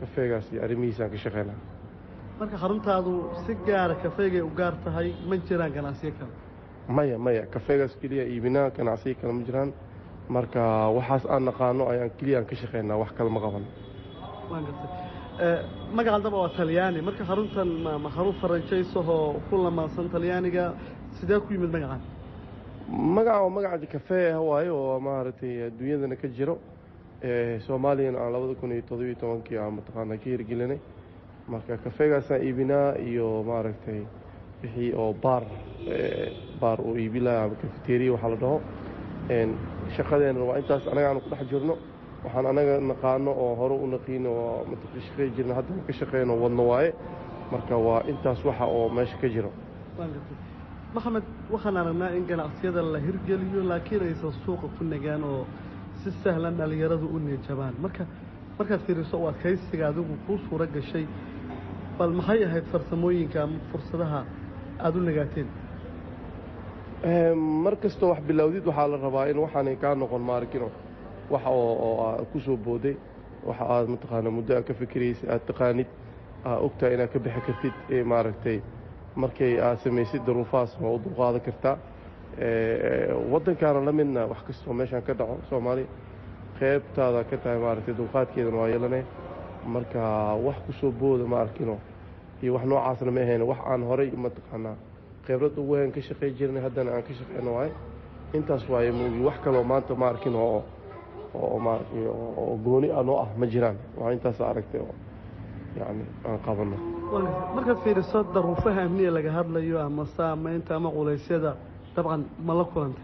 Kafeegaas 0.00 0.46
iyo 0.52 0.60
arrimihiisaan 0.64 1.10
ka 1.10 1.16
shaqeynaa. 1.24 1.58
Marka 2.40 2.56
xaruntaadu 2.62 3.12
si 3.46 3.52
gaara 3.66 3.94
kafeegay 4.04 4.40
u 4.40 4.50
gaar 4.58 4.74
tahay 4.84 5.08
ma 5.28 5.34
jiraan 5.48 5.72
ganacsiyo 5.76 6.12
kale? 6.18 6.32
Maya 6.96 7.16
maya 7.24 7.42
kafeegaas 7.54 7.92
keliya 8.00 8.24
iibinaa 8.32 8.68
ganacsiyo 8.78 9.14
kale 9.20 9.32
ma 9.38 9.42
jiraan. 9.48 9.70
Marka 10.34 10.62
waxaas 10.96 11.24
aan 11.32 11.42
naqaano 11.48 11.82
ayaan 11.92 12.10
keliya 12.18 12.36
aan 12.38 12.46
ka 12.50 12.54
shaqeynaa 12.62 12.96
wax 13.02 13.10
kale 13.18 13.30
ma 13.36 13.40
qaban. 13.44 13.64
Gartay. 14.50 14.90
Magaca 15.96 16.18
daba 16.24 16.38
waa 16.42 16.48
talyaani. 16.58 17.00
Marka 17.08 17.22
xaruntan 17.30 17.68
ma 18.04 18.08
xarun 18.14 18.34
faranjaysahoo 18.42 19.40
ku 19.50 19.54
lamaansan 19.64 20.06
talyaaniga 20.14 20.64
sidee 21.18 21.38
ku 21.44 21.48
yimid 21.54 21.70
magacan 21.76 22.00
magaca 22.88 23.40
waa 23.42 23.50
magaca 23.50 23.86
kafee 23.86 24.32
ah 24.32 24.40
waayo 24.40 24.74
oo 24.76 25.00
maaragtay 25.00 25.66
adduunyadana 25.68 26.16
ka 26.16 26.28
jiro 26.28 26.58
soomaaliyana 27.66 28.18
aan 28.18 28.32
labada 28.32 28.54
kun 28.60 28.72
iyo 28.72 28.82
toddobiyo 28.88 29.14
tobankii 29.20 29.58
aan 29.58 29.72
mataqaanaa 29.78 30.16
ka 30.16 30.24
hirgelinay. 30.30 30.78
Marka 31.48 31.76
kafeegaasaan 31.84 32.42
iibinaa 32.42 32.96
iyo 32.96 33.42
maaragtay 33.42 34.00
wixii 34.62 34.92
oo 34.94 35.12
baar 35.12 35.44
baar 36.60 36.80
uu 36.80 36.96
iibi 36.96 37.20
laha 37.20 37.44
ama 37.44 37.54
kafeteriya 37.62 38.12
waxaa 38.12 38.30
la 38.30 38.36
dhaho 38.36 38.58
shaqadeena 39.96 40.40
waa 40.48 40.58
intaas 40.58 40.86
aanu 40.88 41.20
ku 41.20 41.28
dhex 41.30 41.44
jirno. 41.50 41.74
Waxaan 42.24 42.46
anaga 42.46 42.80
naqaano 42.80 43.30
oo 43.30 43.54
hore 43.54 43.74
u 43.74 43.86
naqiino 43.86 44.30
oo 44.30 44.64
mataqi 44.70 45.00
shaqey 45.06 45.28
jirna 45.36 45.54
haddana 45.54 45.82
ka 45.86 45.92
shaqeyno 45.92 46.32
wadno 46.42 46.64
waaye. 46.72 46.90
Marka 47.52 47.76
waa 47.76 48.00
intaas 48.08 48.44
waxa 48.44 48.64
oo 48.64 48.88
meesha 48.88 49.16
ka 49.20 49.28
jiro. 49.28 49.50
Maxamed 50.94 51.22
waxaan 51.52 51.76
aragnaa 51.82 52.10
in 52.18 52.24
ganacsiyada 52.30 52.82
la 52.92 52.98
hirgeliyo 53.06 53.60
laakiin 53.70 54.02
aysan 54.08 54.32
suuqa 54.44 54.66
ku 54.78 54.84
nagaan 54.92 55.22
oo 55.24 55.46
si 56.02 56.10
sahlan 56.22 56.54
dhallinyaradu 56.58 57.06
u 57.14 57.18
niyajabaan 57.24 57.74
marka 57.84 58.04
markaad 58.58 58.80
fiiriso 58.86 59.16
u 59.22 59.26
adkaysiga 59.30 59.84
adigu 59.90 60.14
kuu 60.26 60.38
suuro 60.48 60.66
gashay 60.74 61.04
bal 61.98 62.12
maxay 62.18 62.40
ahayd 62.48 62.66
farsamooyinka 62.72 63.38
ama 63.44 63.58
fursadaha 63.72 64.20
aada 64.84 64.98
u 64.98 65.02
nagaateen? 65.08 65.48
Mar 67.64 67.74
kastoo 67.82 68.08
wax 68.12 68.20
bilowdid 68.28 68.64
waxaa 68.70 68.88
la 68.92 68.96
rabaa 69.06 69.26
in 69.30 69.38
waxaanay 69.44 69.76
kaa 69.82 69.94
noqon 70.02 70.22
maarkino 70.30 70.68
wax 71.32 71.42
oo 71.46 72.24
ku 72.32 72.38
soo 72.46 72.56
booday 72.56 72.96
waxa 73.48 73.64
aad 73.74 73.86
mataqaana 73.94 74.30
muddo 74.36 74.52
aad 74.56 74.64
ka 74.68 74.74
fikiraysa 74.80 75.24
aad 75.34 75.42
taqaanid 75.50 75.86
aad 76.44 76.58
ogtahay 76.66 76.94
inaad 76.94 77.10
ka 77.14 77.18
bixi 77.24 77.40
kartid 77.46 77.74
maaragtay 78.12 78.58
markay 79.22 79.52
aad 79.66 79.78
samaysid 79.84 80.22
daruufahaas 80.26 80.72
waa 80.82 80.92
u 80.96 80.98
dulqaadan 81.04 81.40
kartaa 81.46 81.76
waddankaana 83.32 83.80
la 83.88 83.92
midna 83.98 84.26
wax 84.30 84.40
kastoo 84.46 84.72
meeshaan 84.78 85.02
ka 85.06 85.12
dhaco 85.18 85.36
soomaaliya 85.50 85.86
qeybtaada 86.58 87.20
ka 87.30 87.36
tahay 87.42 87.58
maaragtay 87.64 87.94
dulqaadkeedana 88.00 88.56
waa 88.60 88.68
yeelanay 88.72 89.02
marka 89.74 90.00
wax 90.46 90.56
ku 90.66 90.72
soo 90.80 90.90
booda 91.00 91.24
ma 91.32 91.36
arkino. 91.44 91.76
Iyo 92.42 92.54
wax 92.54 92.64
noocaasna 92.70 93.10
ma 93.16 93.20
ahayn 93.20 93.42
wax 93.50 93.58
aan 93.70 93.82
horay 93.88 94.10
mataqaanaa 94.24 94.76
khibrad 95.26 95.54
ugu 95.60 95.74
hayn 95.78 95.92
ka 95.92 96.00
shaqey 96.00 96.30
jirnay 96.38 96.62
haddana 96.62 96.90
aan 96.96 97.02
ka 97.02 97.12
shaqeyno 97.18 97.50
waaye. 97.56 97.72
Intaas 98.34 98.64
waaye 98.68 98.90
muugi 98.92 99.20
wax 99.28 99.36
kaloo 99.44 99.64
maanta 99.70 99.94
ma 99.94 100.06
arkin 100.08 100.34
oo 100.34 100.62
oo 101.34 101.58
maaragtay 101.58 102.06
oo 102.06 102.56
gooni 102.64 102.88
ah 102.98 103.02
noo 103.02 103.18
ah 103.24 103.28
ma 103.38 103.46
jiraan. 103.46 103.76
Waa 103.98 104.12
intaas 104.12 104.40
aragtay 104.40 104.80
oo 104.80 104.94
yacni 105.78 106.04
aan 106.28 106.38
qabanno 106.46 106.76
markaad 107.12 107.78
fiiriso 107.84 108.22
daruufaha 108.34 108.82
amniga 108.82 109.10
laga 109.10 109.30
hadlayo 109.32 109.80
ama 109.80 110.04
saamaynta 110.16 110.76
ama 110.76 110.90
culaysyada 110.90 111.56
dabcan 111.96 112.24
ma 112.46 112.54
la 112.54 112.64
kulantay? 112.64 113.02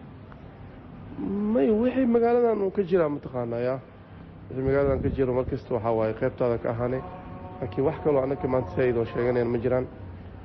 May 1.55 1.71
wixii 1.71 2.07
magaaladan 2.07 2.63
uu 2.63 2.71
ka 2.71 2.83
jiraa 2.83 3.09
mataqaanaa 3.09 3.59
yaa? 3.69 3.79
Wixii 4.51 4.65
magaaladan 4.69 5.01
ka 5.03 5.09
jiro 5.17 5.33
mar 5.33 5.45
kasta 5.45 5.75
waxaa 5.75 5.93
waaye 5.99 6.15
qaybtaada 6.21 6.59
ka 6.63 6.69
ahaanay. 6.71 7.01
Laakiin 7.61 7.85
wax 7.87 7.97
kaloo 8.05 8.23
annaka 8.23 8.49
maanta 8.49 8.71
saa'id 8.77 8.97
oo 8.97 9.05
sheeganayaan 9.05 9.49
ma 9.53 9.59
jiraan. 9.59 9.87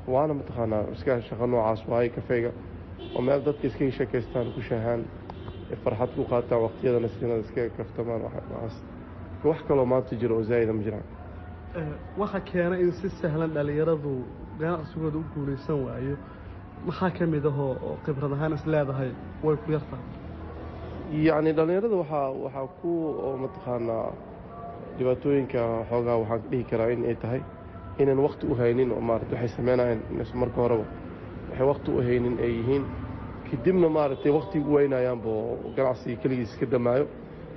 Waana 0.07 0.33
mataqaanaa 0.39 0.83
iska 0.95 1.21
shaqo 1.27 1.45
noocaas 1.47 1.81
waaye 1.87 2.09
kafeyga 2.09 2.51
oo 3.15 3.21
meel 3.21 3.41
dadka 3.45 3.67
iskaga 3.67 3.91
sheekaystaan 3.91 4.47
ku 4.55 4.61
shahaan 4.61 5.01
farxad 5.83 6.09
ku 6.15 6.23
qaataan 6.31 6.61
waqtiyadana 6.65 7.07
siinada 7.19 7.41
iskaga 7.45 7.69
kaftamaan 7.77 8.21
waxaas. 8.25 8.75
Wax 9.43 9.59
kaloo 9.67 9.85
maanta 9.85 10.15
jiro 10.15 10.35
oo 10.37 10.43
zaa'ida 10.43 10.73
ma 10.73 10.81
jiraan 10.83 11.03
waxa 12.17 12.39
keena 12.41 12.75
in 12.79 12.91
si 12.91 13.09
sahlan 13.21 13.53
dhallinyaradu 13.53 14.13
ganacsigooda 14.59 15.17
u 15.17 15.23
guulaysan 15.33 15.77
waayo. 15.85 16.15
Maxaa 16.85 17.11
ka 17.11 17.25
mid 17.25 17.45
ahoo 17.45 17.77
oo 17.88 17.97
khibrad 18.05 18.31
ahaan 18.33 18.53
is 18.53 18.65
leedahay? 18.65 19.11
Way 19.43 19.55
ku 19.57 19.71
yartahay 19.71 20.03
yacni 21.11 21.51
dhallinyarada 21.53 21.95
waxaa 22.01 22.31
waxaa 22.43 22.67
ku 22.81 22.89
oo 23.25 23.38
mataqaanaa 23.43 24.09
dhibaatooyinka 24.97 25.61
xoogaa 25.89 26.17
waxaan 26.21 26.41
dhihi 26.51 26.63
karaa 26.71 26.89
in 26.93 27.05
ay 27.05 27.15
tahay 27.15 27.41
inaan 28.01 28.19
wakti 28.25 28.45
u 28.47 28.55
haynin 28.55 28.91
oo 28.91 29.01
maarata 29.01 29.33
waxay 29.35 29.49
sameynayaan 29.57 30.01
marka 30.41 30.61
horeba 30.61 30.85
waxay 31.49 31.65
wakti 31.71 31.89
u 31.91 32.01
haynin 32.07 32.35
ay 32.43 32.51
yihiin. 32.57 32.83
Kadibna 33.51 33.89
maaragtay 33.89 34.31
wakti 34.31 34.57
u 34.59 34.73
weynayaanba 34.75 35.29
oo 35.29 35.71
ganacsigii 35.75 36.17
keligiis 36.21 36.57
ka 36.59 36.65
damaayo. 36.65 37.05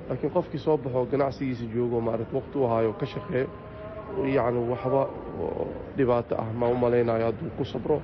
Laakiin 0.09 0.33
qofkii 0.37 0.59
soo 0.65 0.77
baxo 0.77 1.07
ganacsigiisa 1.13 1.65
joogo 1.75 2.01
maarata 2.01 2.33
wakti 2.37 2.59
u 2.59 2.67
haayo 2.71 2.93
ka 3.01 3.07
shaqeeyo 3.07 3.49
yacni 4.37 4.61
waxba 4.73 5.03
dhibaato 5.97 6.35
ah 6.43 6.47
ma 6.61 6.67
u 6.69 6.75
malaynayo 6.83 7.25
hadduu 7.29 7.51
ku 7.59 7.65
sabro 7.65 7.97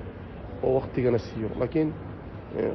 oo 0.64 0.72
waktigana 0.78 1.18
siiyo 1.18 1.48
laakiin 1.60 1.88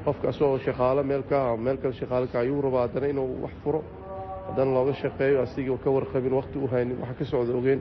qofka 0.06 0.26
asagoo 0.30 0.58
shaqaalo 0.66 1.02
meel 1.10 1.24
ka 1.30 1.40
meel 1.66 1.78
kale 1.82 1.94
shaqaalo 2.02 2.26
ka 2.32 2.38
ayuu 2.44 2.62
rabaa 2.66 2.82
haddana 2.88 3.08
inuu 3.14 3.30
wax 3.44 3.54
furo. 3.64 3.80
Haddana 4.48 4.72
looga 4.76 4.94
shaqeeyo 5.02 5.38
asigoo 5.46 5.78
ka 5.84 5.90
warqabin 5.96 6.34
wakti 6.40 6.58
u 6.64 6.68
haynin 6.72 6.98
waxa 7.02 7.14
ka 7.20 7.26
socda 7.32 7.54
ogeyn. 7.60 7.80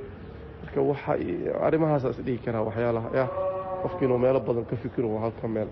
Marka 0.62 0.80
waxa 0.90 1.12
arrimahaasaas 1.66 2.18
dhihi 2.26 2.38
karaa 2.44 2.62
waxyaalaha 2.68 3.08
yah 3.18 3.28
qofki 3.82 4.04
inuu 4.06 4.18
meelo 4.24 4.40
badan 4.46 4.64
ka 4.70 4.76
fikiro 4.82 5.08
halka 5.24 5.46
meel. 5.48 5.68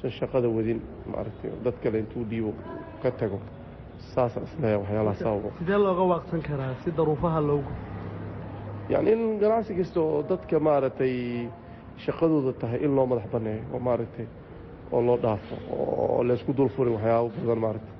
San 0.00 0.10
shaqada 0.18 0.48
wadin 0.56 0.78
maaragtay 1.10 1.50
dad 1.64 1.74
kale 1.82 1.98
intuu 2.02 2.24
dhiibo 2.30 2.52
ka 3.02 3.10
tago. 3.20 3.38
Saasaa 4.14 4.42
isleeya 4.48 4.78
waxyaalaha 4.82 5.14
sababo. 5.22 5.48
sidee 5.58 5.78
looga 5.86 6.04
waaqsan 6.12 6.40
karaa 6.48 6.72
si 6.84 6.88
daruufaha 6.98 7.40
loogu 7.48 7.70
yacni 8.92 9.10
in 9.12 9.22
ganacsi 9.42 9.72
kasta 9.78 10.00
oo 10.00 10.22
dadka 10.30 10.56
maaragtay 10.66 11.14
shaqadooda 12.04 12.52
tahay 12.60 12.78
in 12.84 12.92
loo 12.96 13.06
madax 13.10 13.26
banneeyo 13.32 13.62
oo 13.74 13.78
maaragtay 13.88 14.26
oo 14.92 15.00
loo 15.06 15.16
dhaafo 15.24 15.54
oo 15.72 16.22
laysku 16.28 16.52
dul 16.58 16.68
furin 16.76 16.94
waxyaabo 16.96 17.28
badan 17.42 17.58
maaragtay 17.64 17.94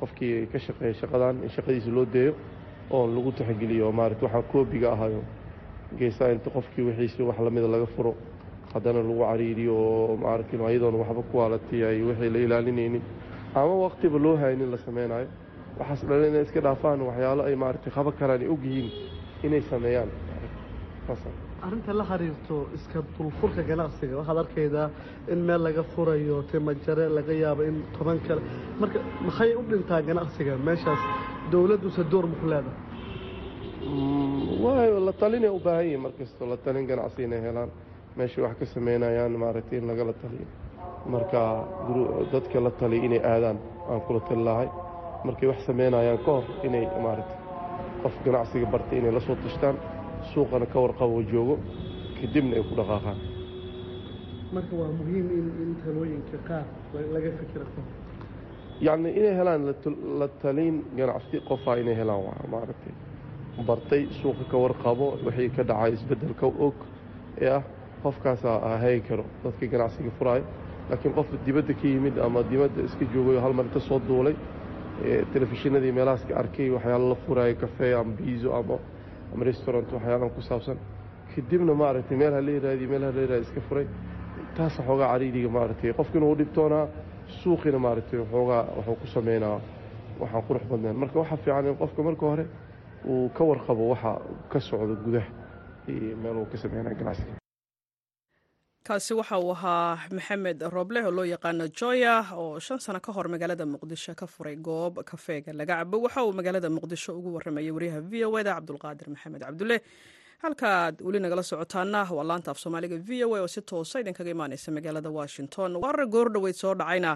qofkii 0.00 0.46
ka 0.52 0.58
shaqeeya 0.66 0.94
shaqadan 1.00 1.34
in 1.44 1.50
shaqadiisa 1.56 1.90
loo 1.96 2.06
deeyo 2.14 2.32
oo 2.94 3.06
lagu 3.14 3.30
taxgeliyo 3.38 3.84
oo 3.88 3.92
maaragtay 3.92 4.26
waxaa 4.28 4.42
koobiga 4.52 4.88
ahayo 4.92 5.22
geesaa 5.98 6.30
inta 6.34 6.50
qofkii 6.56 6.84
wixiisi 6.88 7.22
wax 7.28 7.38
lamida 7.46 7.68
laga 7.74 7.86
furo 7.96 8.12
haddana 8.74 9.00
lagu 9.02 9.18
cariiriyo 9.24 9.74
oo 9.76 10.16
maaragtay 10.24 10.58
ayadoona 10.70 10.98
waxba 11.02 11.22
ku 11.30 11.34
waalatay 11.38 11.80
ay 11.90 11.98
wixii 12.08 12.30
la 12.34 12.38
ilaalinaynin 12.46 13.02
ama 13.54 13.74
waqtiba 13.84 14.18
loo 14.24 14.36
haynin 14.42 14.70
la 14.74 14.78
samaynayo 14.86 15.26
waxaas 15.78 16.02
dhalin 16.08 16.28
inay 16.32 16.42
iska 16.46 16.60
dhaafaan 16.66 17.00
waxyaalo 17.08 17.42
ay 17.48 17.54
maaragtay 17.62 17.92
qaban 17.96 18.14
karaan 18.20 18.40
ay 18.44 18.48
og 18.54 18.62
yihiin 18.64 18.88
inay 19.46 19.62
sameeyaan 19.72 20.10
arrinta 21.66 21.92
la 21.92 22.04
xiriirto 22.04 22.56
iska 22.76 22.98
dulfurka 23.18 23.62
ganacsiga. 23.62 24.16
Waxaad 24.20 24.38
arkaydaa 24.44 24.88
in 25.32 25.38
meel 25.46 25.62
laga 25.66 25.82
furayo 25.94 26.42
timajare 26.50 27.08
laga 27.08 27.32
yaabo 27.32 27.62
in 27.62 27.82
toban 27.98 28.18
kale 28.26 28.40
marka 28.80 28.98
maxay 29.26 29.54
u 29.54 29.62
dhintaa 29.70 30.00
ganacsiga? 30.08 30.56
Meeshaas 30.66 31.00
dowladduse 31.52 32.02
door 32.10 32.26
muku 32.26 32.46
leedahay? 32.52 32.78
Waayo 34.62 35.00
la 35.06 35.12
talinay 35.12 35.50
u 35.50 35.58
baahan 35.64 35.84
yihiin 35.84 36.00
markastoo 36.06 36.46
la 36.48 36.56
talin 36.56 36.86
ganacsi 36.86 37.22
inay 37.24 37.40
helaan. 37.46 37.70
Meeshay 38.16 38.42
wax 38.44 38.54
ka 38.58 38.66
sameynayaan 38.66 39.32
maaragtay 39.42 39.78
in 39.78 39.86
lagala 39.90 40.12
taliyo. 40.22 40.46
Marka 41.06 41.40
dadka 42.32 42.60
la 42.60 42.70
taliya 42.70 43.04
inay 43.04 43.20
aadaan 43.32 43.58
aan 43.90 44.00
kula 44.06 44.20
tali 44.28 44.44
lahay. 44.44 44.68
Markay 45.24 45.48
wax 45.48 45.60
sameynayaan 45.66 46.18
ka 46.24 46.30
hor 46.32 46.44
inay 46.64 46.86
maaragtay 47.04 47.38
qof 48.02 48.14
ganacsiga 48.24 48.66
bartay 48.72 48.98
inay 48.98 49.12
la 49.12 49.20
soo 49.20 49.36
tashtaan 49.44 49.76
suuqana 50.32 50.66
ka 50.72 50.78
warqabo 50.84 51.22
joogo 51.32 51.54
kadibna 52.20 52.54
ay 52.56 52.62
ku 52.68 52.74
dhaqaaqaan. 52.80 53.18
Marka 54.54 54.74
waa 54.80 54.90
muhiim 54.98 55.26
in 55.38 55.46
in 55.62 55.70
talooyinka 55.84 56.36
qaar 56.48 56.64
laga 57.14 57.30
fikira 57.40 57.64
yacni 58.86 59.10
inay 59.18 59.34
helaan 59.38 59.62
la 60.20 60.28
talin 60.42 60.76
ganacsi 60.98 61.36
qofaa 61.48 61.76
inay 61.82 61.94
helaan 62.00 62.22
waa 62.26 62.44
maaragtay 62.52 62.94
bartay 63.68 64.02
suuqa 64.22 64.44
ka 64.50 64.56
warqabo 64.64 65.06
wixii 65.26 65.50
ka 65.56 65.62
dhacay 65.70 65.92
isbeddelka 65.96 66.46
og 66.66 66.74
ee 67.40 67.48
ah 67.58 67.62
qofkaasaa 68.02 68.78
hagi 68.82 69.00
karo 69.08 69.24
dadka 69.44 69.66
ganacsiga 69.66 70.10
furaayo. 70.18 70.44
Laakiin 70.90 71.14
qof 71.14 71.26
dibadda 71.46 71.74
ka 71.80 71.86
yimid 71.92 72.16
ama 72.18 72.40
dibadda 72.50 72.80
iska 72.88 73.04
joogayo 73.14 73.40
hal 73.44 73.52
mar 73.52 73.64
inta 73.68 73.80
soo 73.80 73.98
duulay 74.08 74.34
telefishinadii 75.32 75.92
meelahaas 75.92 76.24
ka 76.28 76.34
arkay 76.42 76.68
waxyaalo 76.70 77.06
la 77.12 77.16
furaayo 77.26 77.54
kafee 77.62 77.92
ama 78.00 78.12
biizo 78.18 78.48
ama 78.60 78.76
ama 79.34 79.44
restaurant 79.44 79.88
waxyaalaan 79.92 80.30
ku 80.36 80.40
saabsan. 80.48 80.76
Kadibna 81.34 81.74
maaragtay 81.74 82.16
meel 82.20 82.32
ha 82.36 82.40
la 82.46 82.50
yiraadiyo 82.56 82.88
meel 82.92 83.02
ha 83.06 83.10
la 83.16 83.20
yiraadiyo 83.24 83.46
iska 83.48 83.60
furay. 83.68 83.86
Taasa 84.56 84.82
xoogaa 84.86 85.08
cariiriga 85.12 85.48
maaragtay. 85.56 85.92
Qofkina 85.98 86.24
uu 86.26 86.36
dhibtoonaa 86.40 86.84
suuqina 87.42 87.78
maaragtay 87.78 88.18
xoogaa 88.32 88.62
wuxuu 88.76 88.96
ku 89.00 89.06
sameynaa 89.14 89.56
waxaan 90.20 90.42
qurux 90.48 90.64
badnayn 90.70 90.96
marka 91.02 91.16
waxaa 91.22 91.36
fiican 91.44 91.66
in 91.66 91.76
qofka 91.82 92.00
marka 92.08 92.24
hore 92.30 92.44
uu 93.10 93.28
ka 93.36 93.42
warqabo 93.50 93.82
waxa 93.92 94.10
ka 94.52 94.58
socda 94.60 94.94
gudaha. 95.04 95.28
Meel 96.22 96.36
uu 96.40 96.46
ka 96.52 96.56
sameynaya 96.62 96.94
ganacsiga 97.00 97.39
kaasi 98.86 99.12
waxa 99.18 99.36
uu 99.44 99.52
ahaa 99.52 99.98
maxamed 100.16 100.58
rooble 100.74 101.00
oo 101.06 101.10
loo 101.16 101.24
yaqaano 101.34 101.64
joya 101.78 102.14
oo 102.42 102.58
shan 102.66 102.78
sano 102.84 103.00
ka 103.06 103.10
hor 103.16 103.26
magaalada 103.34 103.64
muqdisho 103.72 104.14
ka 104.20 104.26
furay 104.26 104.56
goob 104.56 104.94
kafeega 105.10 105.52
laga 105.52 105.74
cabo 105.80 105.96
waxa 106.04 106.20
uu 106.26 106.32
magaalada 106.38 106.68
muqdisho 106.76 107.10
ugu 107.18 107.28
waramayay 107.36 107.70
wariyaha 107.76 108.00
v 108.10 108.24
o 108.24 108.42
da 108.42 108.54
cabdulqaadir 108.56 109.08
maxamed 109.14 109.40
cabdulle. 109.44 109.78
Halkaaad 110.42 110.94
weli 111.06 111.18
nagala 111.20 111.42
socotaana 111.50 112.00
waa 112.16 112.24
laanta 112.30 112.50
af 112.52 112.58
soomaaliga 112.62 112.96
v 113.08 113.24
o 113.24 113.34
a 113.36 113.40
oo 113.44 113.46
si 113.54 113.60
toosa 113.70 114.00
idinkaga 114.00 114.30
imaaneysa 114.34 114.72
magaalada 114.76 115.10
washington. 115.18 115.76
Warar 115.82 116.06
goordhoweyd 116.14 116.56
soo 116.62 116.74
dhacayna. 116.74 117.12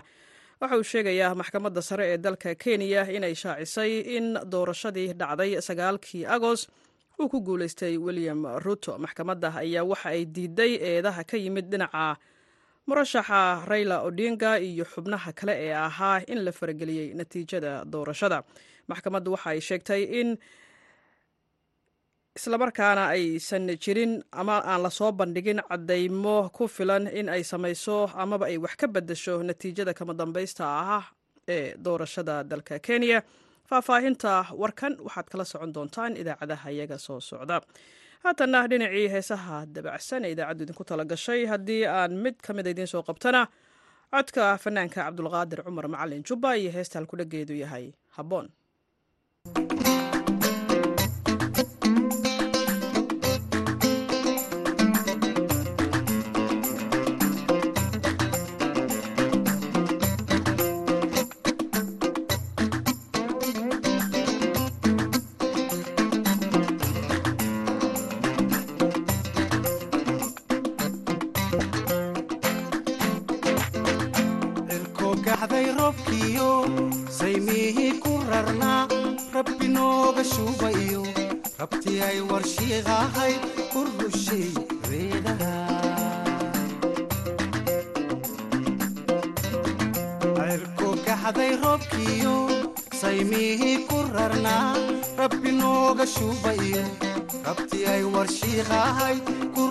Waxa 0.61 0.77
uu 0.77 0.83
sheegayaa 0.93 1.33
maxkamadda 1.41 1.83
sare 1.89 2.05
ee 2.13 2.19
dalka 2.27 2.55
kenya 2.55 3.03
inay 3.17 3.35
shaacisay 3.43 3.93
in 4.17 4.27
doorashadii 4.53 5.09
dhacday 5.21 5.51
sagaalkii 5.69 6.25
agost 6.37 6.69
uu 7.21 7.29
ku 7.29 7.41
guuleystay 7.47 7.97
william 8.07 8.41
ruto. 8.65 8.99
Maxkamadda 8.99 9.49
ayaa 9.63 9.85
waxa 9.91 10.09
ay 10.15 10.23
diiday 10.35 10.73
eedaha 10.91 11.23
ka 11.31 11.37
yimid 11.37 11.67
dhinaca 11.71 12.17
murashaxa 12.89 13.65
rayla 13.71 13.97
odinga 14.09 14.59
iyo 14.61 14.85
xubnaha 14.85 15.33
kale 15.39 15.55
ee 15.67 15.73
ahaa 15.87 16.21
in 16.33 16.41
la 16.45 16.53
farageliyey 16.53 17.15
natiijada 17.19 17.85
doorashada. 17.93 18.39
Maxkamaddu 18.91 19.31
waxa 19.35 19.51
ay 19.55 19.61
sheegtay 19.69 20.03
in 20.21 20.29
islamarkaana 22.39 23.05
aysan 23.15 23.67
jirin 23.85 24.13
ama 24.33 24.57
aan 24.71 24.83
la 24.83 24.91
soo 24.91 25.13
bandhigin 25.13 25.61
caddaymo 25.71 26.51
ku 26.57 26.67
filan 26.69 27.07
in 27.19 27.29
ay 27.29 27.43
samayso 27.51 28.11
amaba 28.23 28.47
ay 28.51 28.59
wax 28.65 28.75
ka 28.81 28.87
bedesho 28.95 29.35
natiijada 29.49 29.95
kama 29.95 30.15
dambaysta 30.21 30.65
ah 30.67 31.05
ee 31.49 31.75
doorashada 31.85 32.43
dalka 32.51 32.79
kenya 32.87 33.23
faahfaahinta 33.71 34.33
warkan 34.63 34.97
waxaad 35.07 35.27
kala 35.33 35.45
socon 35.53 35.73
doontaan 35.75 36.17
idaacadaha 36.23 36.69
iyaga 36.77 36.99
soo 37.07 37.21
socda. 37.21 37.61
Haatanna 38.25 38.61
dhinacii 38.71 39.09
heesaha 39.15 39.57
dabacsan 39.75 40.25
ee 40.25 40.33
idaacaddu 40.35 40.63
idinku 40.65 40.85
tala 40.89 41.05
gashay. 41.13 41.41
Haddii 41.53 41.83
aan 41.97 42.13
mid 42.25 42.37
ka 42.47 42.53
mida 42.57 42.71
idiin 42.75 42.87
soo 42.95 43.03
qabtana 43.09 43.43
codka 44.15 44.45
fanaanka 44.65 45.01
cabdulqaadir 45.07 45.61
cumar 45.67 45.87
macalin 45.95 46.23
jubba 46.29 46.51
iyo 46.61 46.71
heesta 46.77 46.99
halkudhageedu 46.99 47.55
yahay. 47.65 47.87
Habboon 48.17 48.47
rabtii 82.05 82.11
ay 82.11 82.19
warshiiqahay 82.31 83.35
ku 83.73 83.81
rushay 83.99 84.49
reedaha 84.89 85.53
ilkogaxday 90.55 91.53
roobkiyo 91.63 92.35
saymihii 93.01 93.77
ku 93.89 93.97
rarnaa 94.17 94.75
rabbi 95.21 95.51
nooga 95.61 96.05
shuubayo 96.15 96.85
rabtii 97.47 97.85
ay 97.95 98.03
warshiiqahay 98.15 99.17
ku 99.55 99.65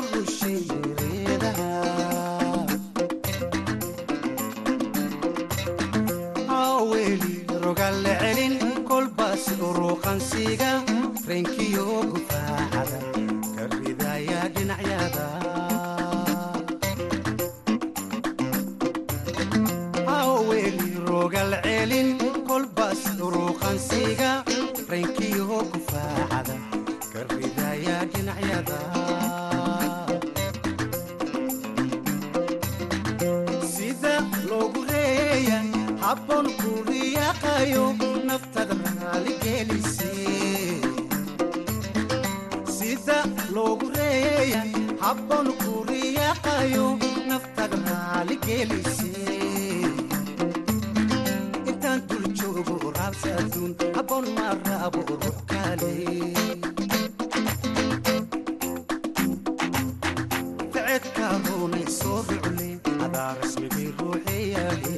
loogu 43.55 43.87
reeya 43.97 44.61
habboon 45.03 45.47
ku 45.61 45.71
riyaaqayo 45.89 46.85
naftada 47.29 47.77
raaligelise 47.87 49.11
intaan 51.69 51.99
dul 52.09 52.25
joogo 52.39 52.75
raabsa 52.97 53.31
habboon 53.95 54.25
ma 54.37 54.47
raabo 54.65 55.01
ruux 55.09 55.37
kale 55.51 55.93
ficedka 60.73 61.27
ruunay 61.45 61.87
soo 61.99 62.19
rucle 62.29 62.69
adaa 63.05 63.31
rasmigii 63.39 63.89
ruuxeyaale 63.99 64.97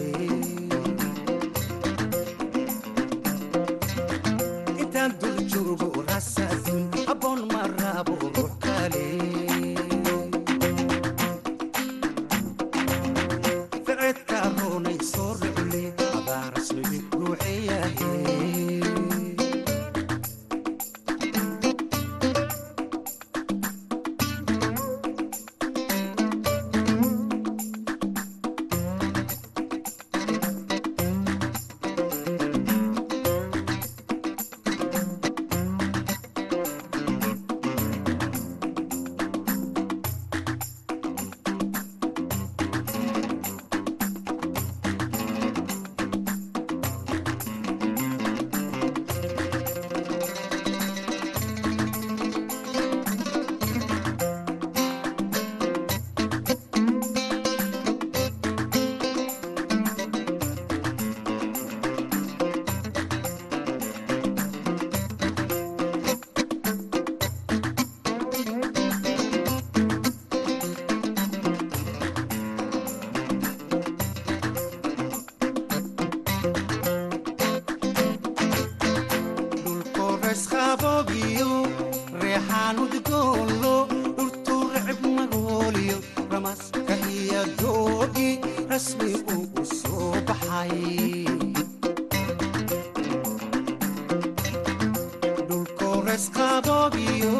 dhulkoresqaboogiyo 96.16 97.34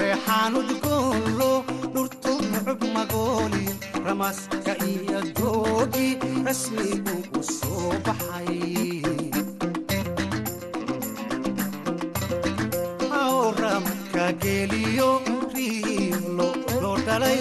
reexaan 0.00 0.54
udgoonlo 0.60 1.50
dhurtuu 1.94 2.38
recib 2.66 2.82
magooliyo 2.94 3.74
ramaska 4.06 4.72
iyo 4.92 5.20
doogi 5.38 6.06
rasmi 6.46 6.86
uu 7.12 7.22
u 7.38 7.42
soo 7.42 7.92
baxay. 8.06 8.56
Ramka 13.62 14.26
geliyo 14.42 15.10
riilo 15.54 16.48
loo 16.82 16.96
dhalay 17.06 17.38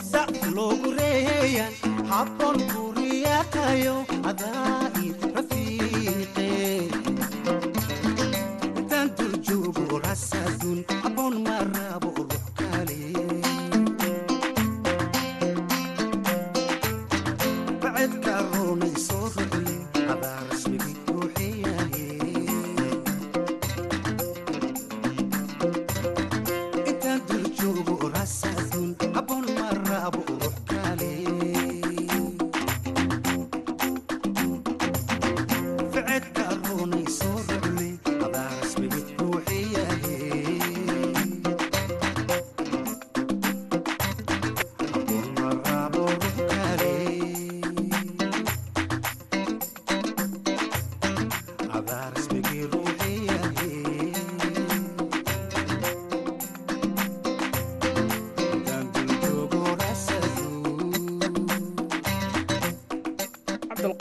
sida 0.00 0.22
loogu 0.56 0.90
reeyaan 0.98 1.74
habboon 2.12 2.58
guriyatayo 2.72 3.96
adaa'i 4.30 5.08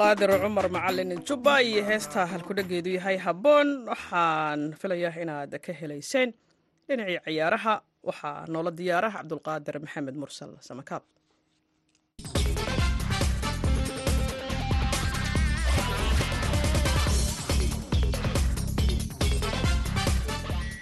cabdulqaadir 0.01 0.31
cumar 0.41 0.67
macalin 0.75 1.11
jubba 1.27 1.53
iyo 1.61 1.81
heesta 1.89 2.25
halkudhageedu 2.31 2.89
yahay 2.97 3.17
habboon. 3.25 3.67
Waxaan 3.91 4.61
filayaa 4.81 5.13
inaad 5.23 5.51
ka 5.65 5.71
helayseen 5.79 6.29
dhinacii 6.87 7.19
ciyaaraha. 7.25 7.73
Waxaa 8.09 8.45
noola 8.53 8.71
diyaara 8.79 9.09
cabdulqaadir 9.15 9.75
maxamed 9.85 10.15
mursal 10.21 10.51
samakaab 10.67 11.03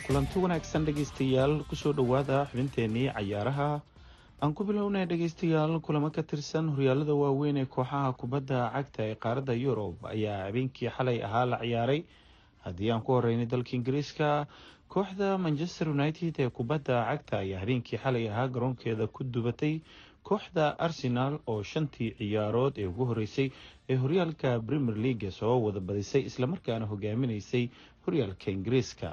kulanti 0.07 0.37
wanaagsan 0.41 0.85
dhegaystayaal 0.87 1.53
ku 1.69 1.75
soo 1.77 1.93
dhowaada 1.93 2.37
xubinteennii 2.49 3.07
cayaaraha 3.15 3.69
aan 4.41 4.53
ku 4.55 4.63
bilownay 4.63 5.05
dhegaystayaal 5.05 5.81
kulamo 5.83 6.09
ka 6.15 6.23
tirsan 6.23 6.69
horyaalada 6.73 7.13
waaweyn 7.21 7.57
ee 7.57 7.65
kooxaha 7.75 8.13
kubadda 8.21 8.59
cagta 8.75 9.01
ee 9.11 9.15
qaaradda 9.23 9.53
yurub 9.65 9.95
ayaa 10.13 10.45
habeenkii 10.47 10.89
xalay 10.97 11.17
ahaa 11.27 11.45
la 11.51 11.57
ciyaaray. 11.63 12.01
Haddii 12.65 12.91
aan 12.91 13.01
ku 13.03 13.11
horeynay 13.17 13.45
dalka 13.53 13.75
ingiriiska 13.77 14.47
kooxda 14.87 15.37
manchester 15.45 15.87
united 15.89 16.39
ee 16.39 16.49
kubadda 16.57 16.95
cagta 17.09 17.35
ayaa 17.43 17.59
habeenkii 17.63 17.99
xalay 18.03 18.29
ahaa 18.31 18.47
garoonkeeda 18.47 19.07
ku 19.15 19.23
dubatay 19.23 19.81
kooxda 20.23 20.75
arsenal 20.85 21.39
oo 21.51 21.59
shantii 21.63 22.15
ciyaarood 22.19 22.77
ee 22.79 22.87
ugu 22.87 23.05
horeysay 23.11 23.51
ee 23.91 23.95
horyaalka 24.03 24.59
premier 24.67 24.95
league 25.05 25.31
soo 25.31 25.59
wada 25.65 25.79
badisay 25.79 26.23
islamarkaana 26.29 26.85
hogaaminaysay 26.87 27.67
horyaalka 28.07 28.51
ingiriiska. 28.55 29.11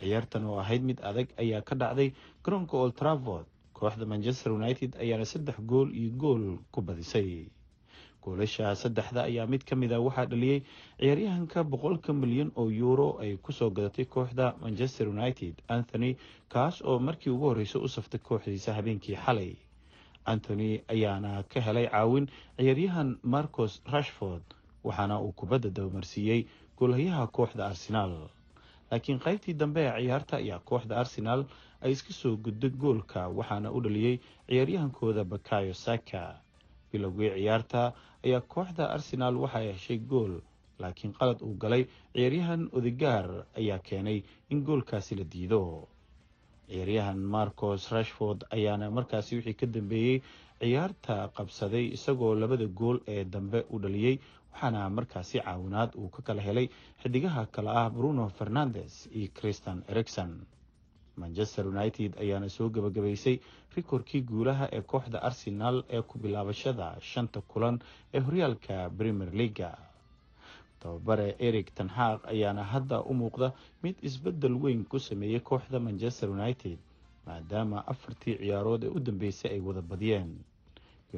Ciyaartan 0.00 0.44
oo 0.50 0.58
ahayd 0.58 0.82
mid 0.82 0.98
adag 1.06 1.28
ayaa 1.38 1.62
ka 1.62 1.74
dhacday 1.78 2.10
garoonka 2.44 2.74
old 2.82 2.94
travord 2.98 3.46
kooxda 3.80 4.06
manchester 4.12 4.52
united 4.52 4.90
ayaana 5.04 5.24
saddex 5.32 5.56
gool 5.70 5.88
iyo 6.00 6.10
gool 6.22 6.44
ku 6.72 6.80
badisay. 6.82 7.46
Goolasha 8.22 8.74
saddexda 8.76 9.22
ayaa 9.24 9.46
mid 9.46 9.64
ka 9.64 9.76
mid 9.76 9.92
a 9.92 10.00
waxaa 10.00 10.26
dhaliyey 10.28 10.60
ciyaaryahanka 11.00 11.64
boqolka 11.64 12.12
milyan 12.12 12.50
oo 12.56 12.68
yuuro 12.70 13.16
ay 13.22 13.36
ku 13.40 13.52
soo 13.52 13.70
gadatay 13.70 14.04
kooxda 14.04 14.54
manchester 14.60 15.08
united 15.08 15.54
anthony 15.68 16.16
kaas 16.52 16.82
oo 16.84 16.98
markii 16.98 17.30
ugu 17.32 17.46
horreysay 17.48 17.80
u 17.82 17.88
saftay 17.88 18.20
kooxdiisa 18.20 18.74
habeenkii 18.76 19.16
xalay. 19.24 19.56
Anthony 20.24 20.82
ayaana 20.88 21.42
ka 21.48 21.60
helay 21.60 21.88
caawin 21.88 22.28
ciyaaryahan 22.58 23.16
marcos 23.22 23.80
rashford 23.92 24.44
waxaana 24.84 25.16
uu 25.20 25.32
kubadda 25.32 25.70
dabamarsiiyey 25.70 26.44
goolhayaha 26.78 27.26
kooxda 27.26 27.66
arsenaal 27.72 28.28
laakiin 28.90 29.18
qaybtii 29.24 29.54
dambe 29.56 29.80
ee 29.80 29.96
ciyaarta 30.04 30.36
ayaa 30.36 30.58
kooxda 30.70 30.96
arsenaal 31.00 31.44
ay 31.84 31.92
iska 31.92 32.12
soo 32.12 32.36
gudday 32.36 32.70
goolka 32.70 33.28
waxaana 33.38 33.68
u 33.76 33.80
dhaliyey 33.84 34.16
ciyaaryahankooda 34.48 35.24
bakayo 35.24 35.74
saka. 35.74 36.22
Bilowgii 36.92 37.30
ciyaarta 37.36 37.92
ayaa 38.24 38.40
kooxda 38.52 38.84
arsenaal 38.94 39.36
waxay 39.44 39.66
heshay 39.72 39.98
gool 39.98 40.32
laakiin 40.80 41.12
qalad 41.18 41.38
uu 41.42 41.54
galay 41.62 41.82
ciyaaryahan 42.14 42.62
odegaar 42.72 43.28
ayaa 43.60 43.78
keenay 43.78 44.18
in 44.50 44.62
goolkaasi 44.66 45.14
la 45.20 45.24
diido. 45.32 45.88
Ciyaaryahan 46.68 47.18
marcos 47.18 47.90
rashford 47.92 48.44
ayaana 48.56 48.90
markaasi 48.90 49.36
wixii 49.36 49.54
ka 49.60 49.66
dambeeyey 49.66 50.22
ciyaarta 50.60 51.14
qabsaday 51.36 51.86
isagoo 51.96 52.34
labada 52.34 52.66
gool 52.66 52.98
ee 53.14 53.24
dambe 53.24 53.64
u 53.70 53.78
dhaliyey 53.82 54.16
waxaana 54.52 54.90
markaasi 54.96 55.38
caawinaad 55.40 55.90
uu 56.00 56.08
ka 56.14 56.20
kala 56.22 56.42
helay 56.42 56.66
xidigaha 57.02 57.46
kale 57.54 57.70
ah 57.70 57.88
bruno 57.90 58.28
fernandes 58.38 59.08
iyo 59.18 59.28
christian 59.38 59.82
ericson 59.88 60.30
manchester 61.22 61.64
united 61.74 62.10
ayaana 62.24 62.48
soo 62.56 62.68
gabagabaysay 62.76 63.36
rikorkii 63.76 64.22
guulaha 64.30 64.64
ee 64.76 64.80
kooxda 64.92 65.18
arsenal 65.28 65.76
ee 65.96 66.02
ku 66.10 66.14
bilaabashada 66.24 66.86
shanta 67.10 67.40
kulan 67.52 67.76
ee 68.14 68.20
horyaalka 68.26 68.76
premier 68.98 69.30
leaga 69.40 69.70
tababare 70.80 71.28
eric 71.48 71.68
tanxaaq 71.78 72.20
ayaana 72.34 72.62
hadda 72.72 72.98
u 73.10 73.12
muuqda 73.20 73.48
mid 73.82 73.96
isbeddel 74.08 74.54
weyn 74.64 74.84
ku 74.90 74.98
sameeyey 75.08 75.40
kooxda 75.50 75.78
manchester 75.86 76.28
united 76.38 76.78
maadaama 77.26 77.78
afartii 77.92 78.36
ciyaarood 78.42 78.82
ee 78.84 78.92
u 78.96 79.00
dambeysay 79.00 79.50
ay 79.54 79.60
wada 79.60 79.82
badiyeen. 79.90 80.30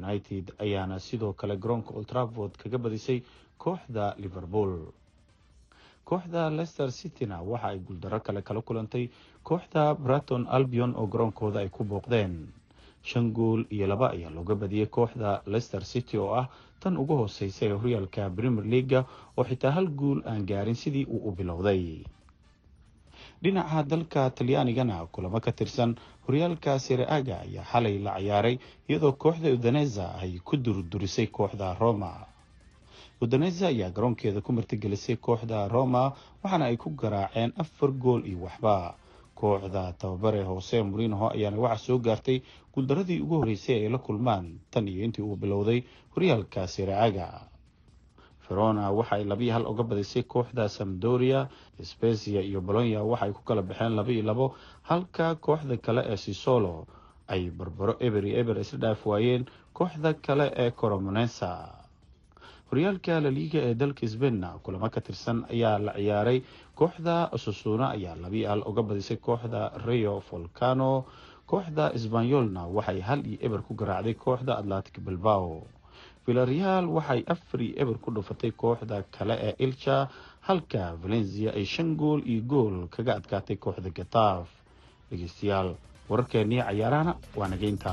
United 0.03 0.45
ayaana 0.65 0.99
sidoo 0.99 1.33
kale 1.33 1.55
garoonka 1.63 1.91
oltraford 1.99 2.53
kaga 2.61 2.77
badisay 2.77 3.19
kooxda 3.63 4.15
liverpool 4.23 4.71
kooxda 6.05 6.49
leicester 6.57 6.89
cityna 6.91 7.41
waxa 7.41 7.67
ay 7.71 7.79
guuldaro 7.79 8.19
kale 8.19 8.41
kala 8.47 8.61
kulantay 8.61 9.05
kooxda 9.43 9.83
braton 9.95 10.43
albion 10.55 10.91
oo 10.95 11.07
garoonkooda 11.07 11.59
ay 11.63 11.69
ku 11.69 11.83
booqdeen. 11.83 12.47
Shan 13.03 13.31
gool 13.35 13.65
iyo 13.75 13.87
laba 13.87 14.11
ayaa 14.15 14.29
looga 14.31 14.55
badiyey 14.55 14.87
kooxda 14.87 15.41
leicester 15.51 15.83
city 15.85 16.17
oo 16.17 16.33
ah 16.41 16.47
tan 16.79 16.97
ugu 16.97 17.15
hooseysa 17.15 17.65
ee 17.65 17.75
horyaalka 17.79 18.29
premier 18.37 18.65
leaga 18.65 18.99
oo 19.37 19.43
xitaa 19.43 19.71
hal 19.71 19.87
guul 19.99 20.19
aan 20.25 20.45
gaarin 20.45 20.75
sidii 20.75 21.05
uu 21.05 21.21
u 21.27 21.31
bilowday. 21.31 22.03
Dhinaca 23.43 23.83
dalka 23.83 24.29
talyaanigana 24.29 25.05
kulamo 25.11 25.39
ka 25.39 25.51
tirsan 25.51 25.95
horyaalka 26.27 26.79
sire-aga 26.79 27.35
ayaa 27.43 27.63
xalay 27.71 27.99
la 27.99 28.15
ciyaaray 28.19 28.55
iyadoo 28.89 29.11
kooxda 29.23 29.49
udaneza 29.51 30.15
ay 30.21 30.39
ku 30.39 30.55
durdurisay 30.57 31.27
kooxda 31.27 31.73
roma 31.79 32.11
udaneza 33.23 33.67
ayaa 33.71 33.89
garoonkeeda 33.95 34.41
ku 34.45 34.51
martigelisay 34.57 35.15
kooxda 35.25 35.67
roma 35.75 36.03
waxaana 36.43 36.65
ay 36.69 36.77
ku 36.77 36.89
garaaceen 37.01 37.51
afar 37.63 37.91
gool 38.03 38.21
iyo 38.27 38.39
waxba. 38.45 38.95
Kooxda 39.39 39.93
tababare 39.99 40.41
hoose 40.49 40.77
murinoho 40.83 41.27
ayaana 41.35 41.57
waxaa 41.63 41.85
soo 41.85 41.97
gaartay 42.05 42.37
guuldaradii 42.73 43.19
ugu 43.23 43.35
horeysay 43.41 43.77
ay 43.85 43.89
la 43.93 43.97
kulmaan 43.97 44.45
tan 44.71 44.87
iyo 44.87 45.03
intii 45.05 45.23
uu 45.25 45.35
bilowday 45.35 45.79
horyaalka 46.15 46.67
sire-aga 46.67 47.27
verona 48.47 48.91
waxa 48.91 49.15
ay 49.15 49.23
labiyo 49.31 49.53
hal 49.53 49.65
uga 49.71 49.83
badisay 49.83 50.23
kooxda 50.23 50.69
samdoria 50.69 51.47
specia 51.81 52.41
iyo 52.41 52.61
bolonya 52.61 53.01
waxa 53.03 53.25
ay 53.25 53.33
ku 53.33 53.41
kala 53.47 53.61
baxeen 53.61 53.93
laba 53.95 54.11
iyo 54.11 54.23
labo 54.23 54.45
halka 54.89 55.35
kooxda 55.35 55.77
kale 55.77 56.01
ee 56.11 56.17
sisolo 56.17 56.85
ay 57.27 57.49
barbaro 57.49 57.93
eber 57.99 58.23
iyo 58.25 58.35
eber 58.41 58.57
isla 58.59 58.77
dhaaf 58.79 59.01
waayeen 59.07 59.45
kooxda 59.73 60.13
kale 60.25 60.51
ee 60.55 60.71
coromonesa 60.71 61.49
horyaalka 62.73 63.15
laliiga 63.25 63.59
ee 63.69 63.73
dalka 63.81 64.07
sbainna 64.13 64.49
kulamo 64.65 64.87
ka 64.89 65.01
tirsan 65.07 65.45
ayaa 65.53 65.77
la 65.85 65.91
ciyaaray 65.99 66.39
kooxda 66.79 67.15
susuna 67.43 67.85
ayaa 67.95 68.15
labiyo 68.23 68.45
hal 68.51 68.61
uga 68.69 68.81
badisay 68.89 69.17
kooxda 69.27 69.61
rio 69.87 70.13
volcano 70.29 71.05
kooxda 71.51 71.85
sbanyolna 72.03 72.61
waxay 72.75 72.99
hal 73.07 73.21
iyo 73.29 73.37
eber 73.45 73.61
ku 73.67 73.73
garaacday 73.81 74.15
kooxda 74.23 74.57
atlantic 74.61 74.95
bilbao. 75.05 75.61
Villareal 76.25 76.85
waxay 76.97 77.21
afar 77.33 77.59
iyo 77.61 77.73
eber 77.81 77.97
ku 78.03 78.09
dhufatay 78.15 78.51
kooxda 78.61 78.97
kale 79.15 79.35
ee 79.47 79.53
ilcha 79.65 79.97
halka 80.47 80.83
valencia 81.03 81.49
ay 81.57 81.65
shan 81.73 81.89
gool 82.01 82.19
iyo 82.31 82.41
gool 82.51 82.75
kaga 82.95 83.11
adkaatay 83.19 83.57
kooxda 83.63 83.89
gataaf 83.99 84.47
dhegeystayaal 85.09 85.69
wararkeennii 86.09 86.61
cayaarahana 86.67 87.13
waa 87.37 87.47
nageynta 87.53 87.91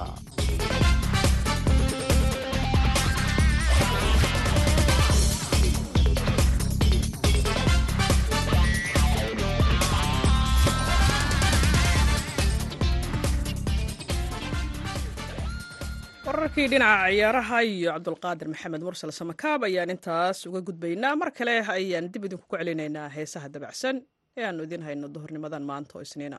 wararkii 16.50 16.68
dhinaca 16.70 17.08
ciyaaraha 17.10 17.58
iyo 17.72 17.90
cabdulqaadir 17.94 18.48
maxamed 18.52 18.82
mursal 18.86 19.12
samakaab 19.20 19.60
ayaan 19.68 19.90
intaas 19.94 20.46
uga 20.46 20.60
gudbaynaa. 20.60 21.16
Mar 21.20 21.30
kale 21.38 21.54
ayaan 21.76 22.10
dib 22.12 22.24
idinkugu 22.26 22.56
celinaynaa 22.58 23.08
heesaha 23.16 23.48
dabacsan 23.54 23.96
ee 24.38 24.44
aanu 24.48 24.62
idiin 24.66 24.82
hayno 24.86 25.06
duhurnimadan 25.14 25.62
maanta 25.70 25.92
oo 25.98 26.02
isniina 26.06 26.38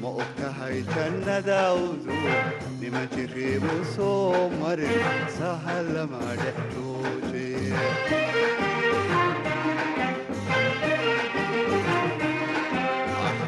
ma 0.00 0.08
og 0.08 0.28
tahay 0.38 0.76
jannadaawdu 0.94 2.12
nima 2.80 3.02
joojee 3.14 3.58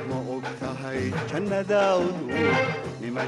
ma 0.08 0.18
og 0.34 0.44
tahay 0.60 1.00
jannadaawdu 1.30 2.24
nima 3.02 3.24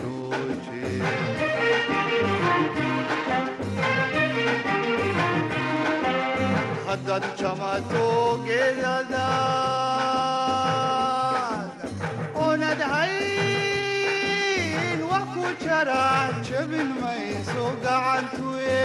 joojee 0.00 1.02
haddaad 6.86 7.24
jamato 7.40 8.04
geedadaad 8.46 10.35
wax 15.56 15.62
ku 15.62 15.64
jara 15.64 16.42
jabin 16.48 16.88
mayso 17.00 17.64
gacantuye 17.82 18.84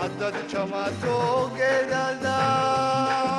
haddaad 0.00 0.36
jamato 0.52 1.16
geedadaad 1.56 3.29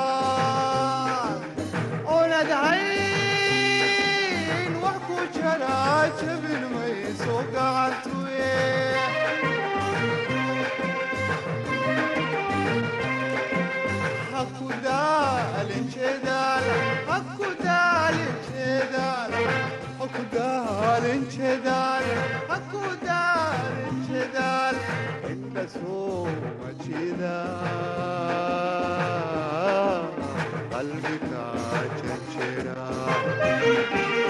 hakudaalin 20.92 21.22
jeedaal 21.34 22.04
hakudaalin 22.48 24.00
jeedaal 24.08 24.76
inta 25.32 25.64
soo 25.74 26.26
majida 26.60 27.36
qalbiga 30.72 31.44
jejera 32.02 32.76
hakudaalin 33.68 34.21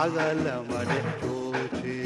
caga 0.00 0.26
lama 0.44 0.80
dhex 0.90 1.06
jooje 1.20 1.96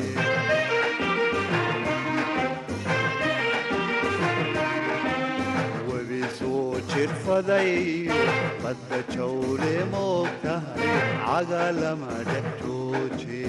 webi 5.89 6.21
soo 6.39 6.81
jirfaday 6.91 7.73
badda 8.63 8.99
jawle 9.15 9.75
moog 9.93 10.31
tahay 10.45 10.93
caga 11.27 11.63
lama 11.81 12.13
dhex 12.31 12.47
jooje 12.63 13.43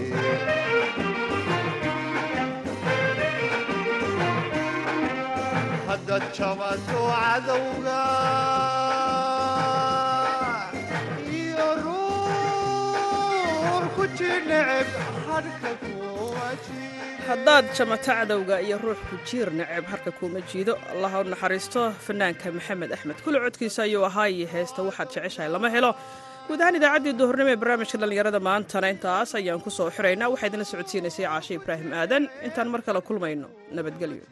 haddaad 5.87 6.23
jabato 6.37 6.99
cadowga 7.13 7.99
haddaad 17.27 17.65
jamato 17.77 18.11
cadowga 18.17 18.55
iyo 18.65 18.77
ruux 18.83 18.99
ku 19.09 19.15
jiir 19.27 19.49
neceb 19.59 19.85
harka 19.91 20.11
kuuma 20.19 20.39
jiido. 20.51 20.73
Allaha 20.93 21.17
u 21.21 21.23
naxariisto 21.33 21.81
fanaanka 22.05 22.47
maxamed 22.57 22.91
axmed. 22.95 23.17
Kule 23.25 23.37
codkiisa 23.45 23.81
ayuu 23.87 24.03
ahaa 24.09 24.27
iyo 24.35 24.47
heesta 24.53 24.79
waxaad 24.87 25.09
jeceshahay 25.15 25.49
lama 25.55 25.69
helo. 25.75 25.91
Guud 26.47 26.61
ahaan 26.61 26.75
idaacaddii 26.79 27.13
duhurnimo 27.19 27.49
ee 27.53 27.59
barnaamijka 27.61 27.97
dhallinyarada 28.01 28.39
maantana 28.49 28.87
intaas 28.93 29.29
ayaan 29.39 29.61
ku 29.65 29.69
soo 29.77 29.89
xiraynaa 29.97 30.29
waxaa 30.33 30.47
idinla 30.49 30.65
socodsiinaysay 30.71 31.25
caashe 31.29 31.51
ibraahim 31.59 31.89
aadan. 32.01 32.23
Intaan 32.47 32.69
mar 32.73 32.81
kale 32.87 32.99
kulmayno 33.07 33.47
nabadgelyo 33.77 34.25